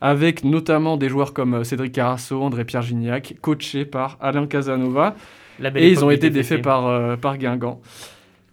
avec 0.00 0.44
notamment 0.44 0.96
des 0.96 1.08
joueurs 1.08 1.32
comme 1.32 1.54
euh, 1.54 1.64
Cédric 1.64 1.92
Carasso, 1.92 2.42
André-Pierre 2.42 2.82
Gignac, 2.82 3.36
coachés 3.40 3.84
par 3.84 4.18
Alain 4.20 4.46
Casanova. 4.46 5.14
La 5.60 5.70
belle 5.70 5.84
Et 5.84 5.90
ils 5.90 6.04
ont 6.04 6.10
été 6.10 6.30
défaits 6.30 6.62
par, 6.62 6.86
euh, 6.86 7.16
par 7.16 7.38
Guingamp. 7.38 7.80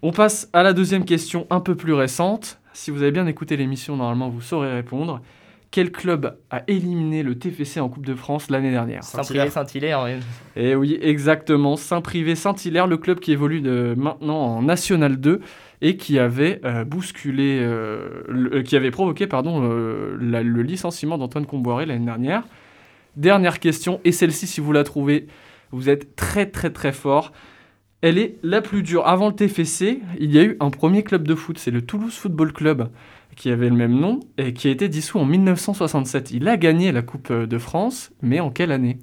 On 0.02 0.12
passe 0.12 0.50
à 0.54 0.64
la 0.64 0.74
deuxième 0.74 1.06
question, 1.06 1.48
un 1.50 1.60
peu 1.60 1.76
plus 1.76 1.94
récente. 1.94 2.60
Si 2.74 2.92
vous 2.92 3.02
avez 3.02 3.12
bien 3.12 3.28
écouté 3.28 3.58
l'émission, 3.58 3.98
normalement, 3.98 4.30
vous 4.30 4.42
saurez 4.42 4.72
répondre. 4.72 5.22
Quel 5.72 5.92
club 5.92 6.38
a 6.50 6.64
éliminé 6.68 7.22
le 7.22 7.38
TFC 7.38 7.80
en 7.80 7.90
Coupe 7.90 8.06
de 8.06 8.16
France 8.16 8.50
l'année 8.50 8.72
dernière? 8.72 9.04
Saint-Privé, 9.04 9.50
Saint-Hilaire, 9.52 10.02
ouais. 10.04 10.18
et 10.56 10.74
oui, 10.74 10.98
exactement. 11.00 11.76
Saint-Privé-Saint-Hilaire, 11.76 12.88
le 12.88 12.98
club 12.98 13.20
qui 13.20 13.34
évolue 13.34 13.62
de 13.62 13.94
maintenant 13.96 14.40
en 14.40 14.62
National 14.64 15.18
2 15.18 15.42
et 15.82 15.98
qui 15.98 16.20
avait 16.20 16.60
euh, 16.66 16.84
bousculé, 16.84 17.60
euh, 17.62 18.24
euh, 18.30 18.64
qui 18.64 18.76
avait 18.76 18.92
provoqué 18.92 19.28
pardon, 19.28 19.62
le 19.62 20.62
licenciement 20.62 21.18
d'Antoine 21.18 21.46
Comboiré 21.46 21.86
l'année 21.86 22.06
dernière. 22.06 22.44
Dernière 23.16 23.60
question, 23.60 24.00
et 24.04 24.12
celle-ci, 24.12 24.48
si 24.48 24.62
vous 24.62 24.72
la 24.72 24.84
trouvez, 24.84 25.28
vous 25.72 25.90
êtes 25.90 26.16
très 26.16 26.46
très 26.46 26.70
très 26.70 26.92
fort. 26.92 27.32
Elle 28.02 28.18
est 28.18 28.38
la 28.44 28.62
plus 28.62 28.82
dure. 28.82 29.08
Avant 29.08 29.28
le 29.28 29.36
TFC, 29.36 30.00
il 30.20 30.32
y 30.32 30.40
a 30.40 30.44
eu 30.44 30.56
un 30.60 30.70
premier 30.70 31.04
club 31.04 31.28
de 31.28 31.36
foot, 31.36 31.58
c'est 31.58 31.72
le 31.72 31.82
Toulouse 31.82 32.16
Football 32.16 32.54
Club, 32.54 32.90
qui 33.36 33.50
avait 33.50 33.70
le 33.70 33.76
même 33.76 34.00
nom 34.00 34.22
et 34.38 34.54
qui 34.54 34.68
a 34.70 34.72
été 34.72 34.88
dissous 34.88 35.20
en 35.20 35.26
1967. 35.26 36.32
Il 36.32 36.48
a 36.48 36.56
gagné 36.56 36.92
la 36.92 37.02
Coupe 37.02 37.34
de 37.34 37.58
France, 37.58 38.12
mais 38.22 38.40
en 38.40 38.52
quelle 38.52 38.72
année? 38.72 39.00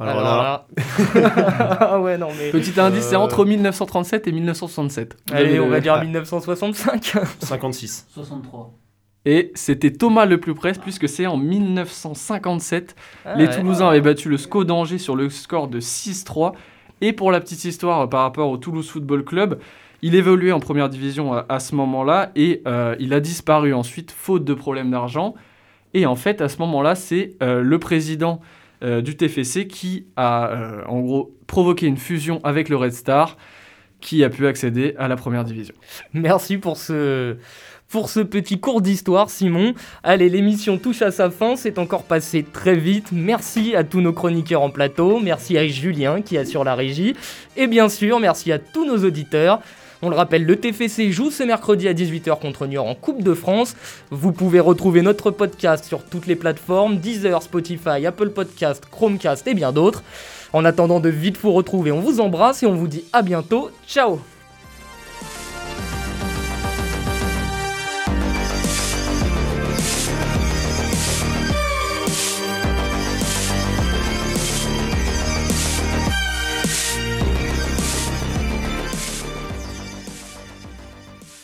Alors 0.00 0.22
là, 0.22 0.66
là. 0.76 1.78
ah 1.80 2.00
ouais, 2.00 2.16
non, 2.18 2.28
mais. 2.38 2.50
Petit 2.50 2.78
indice, 2.78 3.04
c'est 3.04 3.16
Euh, 3.16 3.20
entre 3.20 3.44
1937 3.44 4.28
et 4.28 4.32
1967. 4.32 5.16
Vous 5.26 5.34
Allez, 5.34 5.58
on 5.58 5.68
va 5.68 5.80
dire 5.80 5.94
ah. 5.94 6.04
1965. 6.04 7.16
56. 7.40 8.06
63. 8.10 8.72
Et 9.24 9.50
c'était 9.54 9.92
Thomas 9.92 10.24
le 10.24 10.38
plus 10.38 10.54
près, 10.54 10.72
puisque 10.72 11.08
c'est 11.08 11.26
en 11.26 11.36
1957. 11.36 12.94
Ah 13.24 13.34
les 13.34 13.46
ouais. 13.46 13.56
Toulousains 13.56 13.88
avaient 13.88 14.00
battu 14.00 14.28
le 14.28 14.36
SCO 14.36 14.64
d'Angers 14.64 14.98
sur 14.98 15.16
le 15.16 15.28
score 15.30 15.68
de 15.68 15.80
6-3. 15.80 16.52
Et 17.00 17.12
pour 17.12 17.30
la 17.30 17.40
petite 17.40 17.64
histoire 17.64 18.02
euh, 18.02 18.06
par 18.06 18.22
rapport 18.22 18.50
au 18.50 18.56
Toulouse 18.56 18.88
Football 18.88 19.24
Club, 19.24 19.58
il 20.02 20.14
évoluait 20.14 20.52
en 20.52 20.60
première 20.60 20.88
division 20.88 21.32
à, 21.32 21.44
à 21.48 21.58
ce 21.58 21.74
moment-là 21.74 22.30
et 22.36 22.62
euh, 22.66 22.94
il 23.00 23.12
a 23.12 23.20
disparu 23.20 23.74
ensuite, 23.74 24.12
faute 24.12 24.44
de 24.44 24.54
problèmes 24.54 24.90
d'argent. 24.90 25.34
Et 25.94 26.06
en 26.06 26.16
fait, 26.16 26.40
à 26.40 26.48
ce 26.48 26.58
moment-là, 26.58 26.94
c'est 26.94 27.32
euh, 27.42 27.62
le 27.62 27.78
président 27.78 28.40
euh, 28.82 29.00
du 29.00 29.16
TFC 29.16 29.66
qui 29.66 30.06
a 30.16 30.50
euh, 30.50 30.84
en 30.86 31.00
gros 31.00 31.34
provoqué 31.46 31.86
une 31.86 31.96
fusion 31.96 32.40
avec 32.44 32.68
le 32.68 32.76
Red 32.76 32.92
Star 32.92 33.36
qui 34.00 34.22
a 34.22 34.30
pu 34.30 34.46
accéder 34.46 34.94
à 34.98 35.08
la 35.08 35.16
première 35.16 35.44
division. 35.44 35.74
Merci 36.12 36.58
pour 36.58 36.76
ce, 36.76 37.36
pour 37.88 38.10
ce 38.10 38.20
petit 38.20 38.60
cours 38.60 38.80
d'histoire, 38.80 39.30
Simon. 39.30 39.74
Allez, 40.04 40.28
l'émission 40.28 40.78
touche 40.78 41.02
à 41.02 41.10
sa 41.10 41.30
fin, 41.30 41.56
c'est 41.56 41.78
encore 41.78 42.04
passé 42.04 42.44
très 42.44 42.76
vite. 42.76 43.08
Merci 43.10 43.74
à 43.74 43.82
tous 43.82 44.00
nos 44.00 44.12
chroniqueurs 44.12 44.62
en 44.62 44.70
plateau, 44.70 45.18
merci 45.20 45.58
à 45.58 45.66
Julien 45.66 46.22
qui 46.22 46.38
assure 46.38 46.62
la 46.62 46.74
régie, 46.74 47.14
et 47.56 47.66
bien 47.66 47.88
sûr, 47.88 48.20
merci 48.20 48.52
à 48.52 48.58
tous 48.58 48.86
nos 48.86 49.04
auditeurs. 49.04 49.60
On 50.02 50.10
le 50.10 50.16
rappelle, 50.16 50.44
le 50.44 50.56
TFC 50.56 51.10
joue 51.10 51.30
ce 51.30 51.42
mercredi 51.42 51.88
à 51.88 51.94
18h 51.94 52.38
contre 52.38 52.66
Niort 52.66 52.86
en 52.86 52.94
Coupe 52.94 53.22
de 53.22 53.34
France. 53.34 53.74
Vous 54.10 54.32
pouvez 54.32 54.60
retrouver 54.60 55.02
notre 55.02 55.30
podcast 55.30 55.84
sur 55.84 56.04
toutes 56.04 56.26
les 56.26 56.36
plateformes 56.36 56.98
Deezer, 56.98 57.42
Spotify, 57.42 58.06
Apple 58.06 58.30
Podcast, 58.30 58.84
Chromecast 58.90 59.46
et 59.48 59.54
bien 59.54 59.72
d'autres. 59.72 60.04
En 60.52 60.64
attendant 60.64 61.00
de 61.00 61.08
vite 61.08 61.38
vous 61.38 61.52
retrouver, 61.52 61.90
on 61.90 62.00
vous 62.00 62.20
embrasse 62.20 62.62
et 62.62 62.66
on 62.66 62.74
vous 62.74 62.88
dit 62.88 63.04
à 63.12 63.22
bientôt. 63.22 63.70
Ciao 63.86 64.20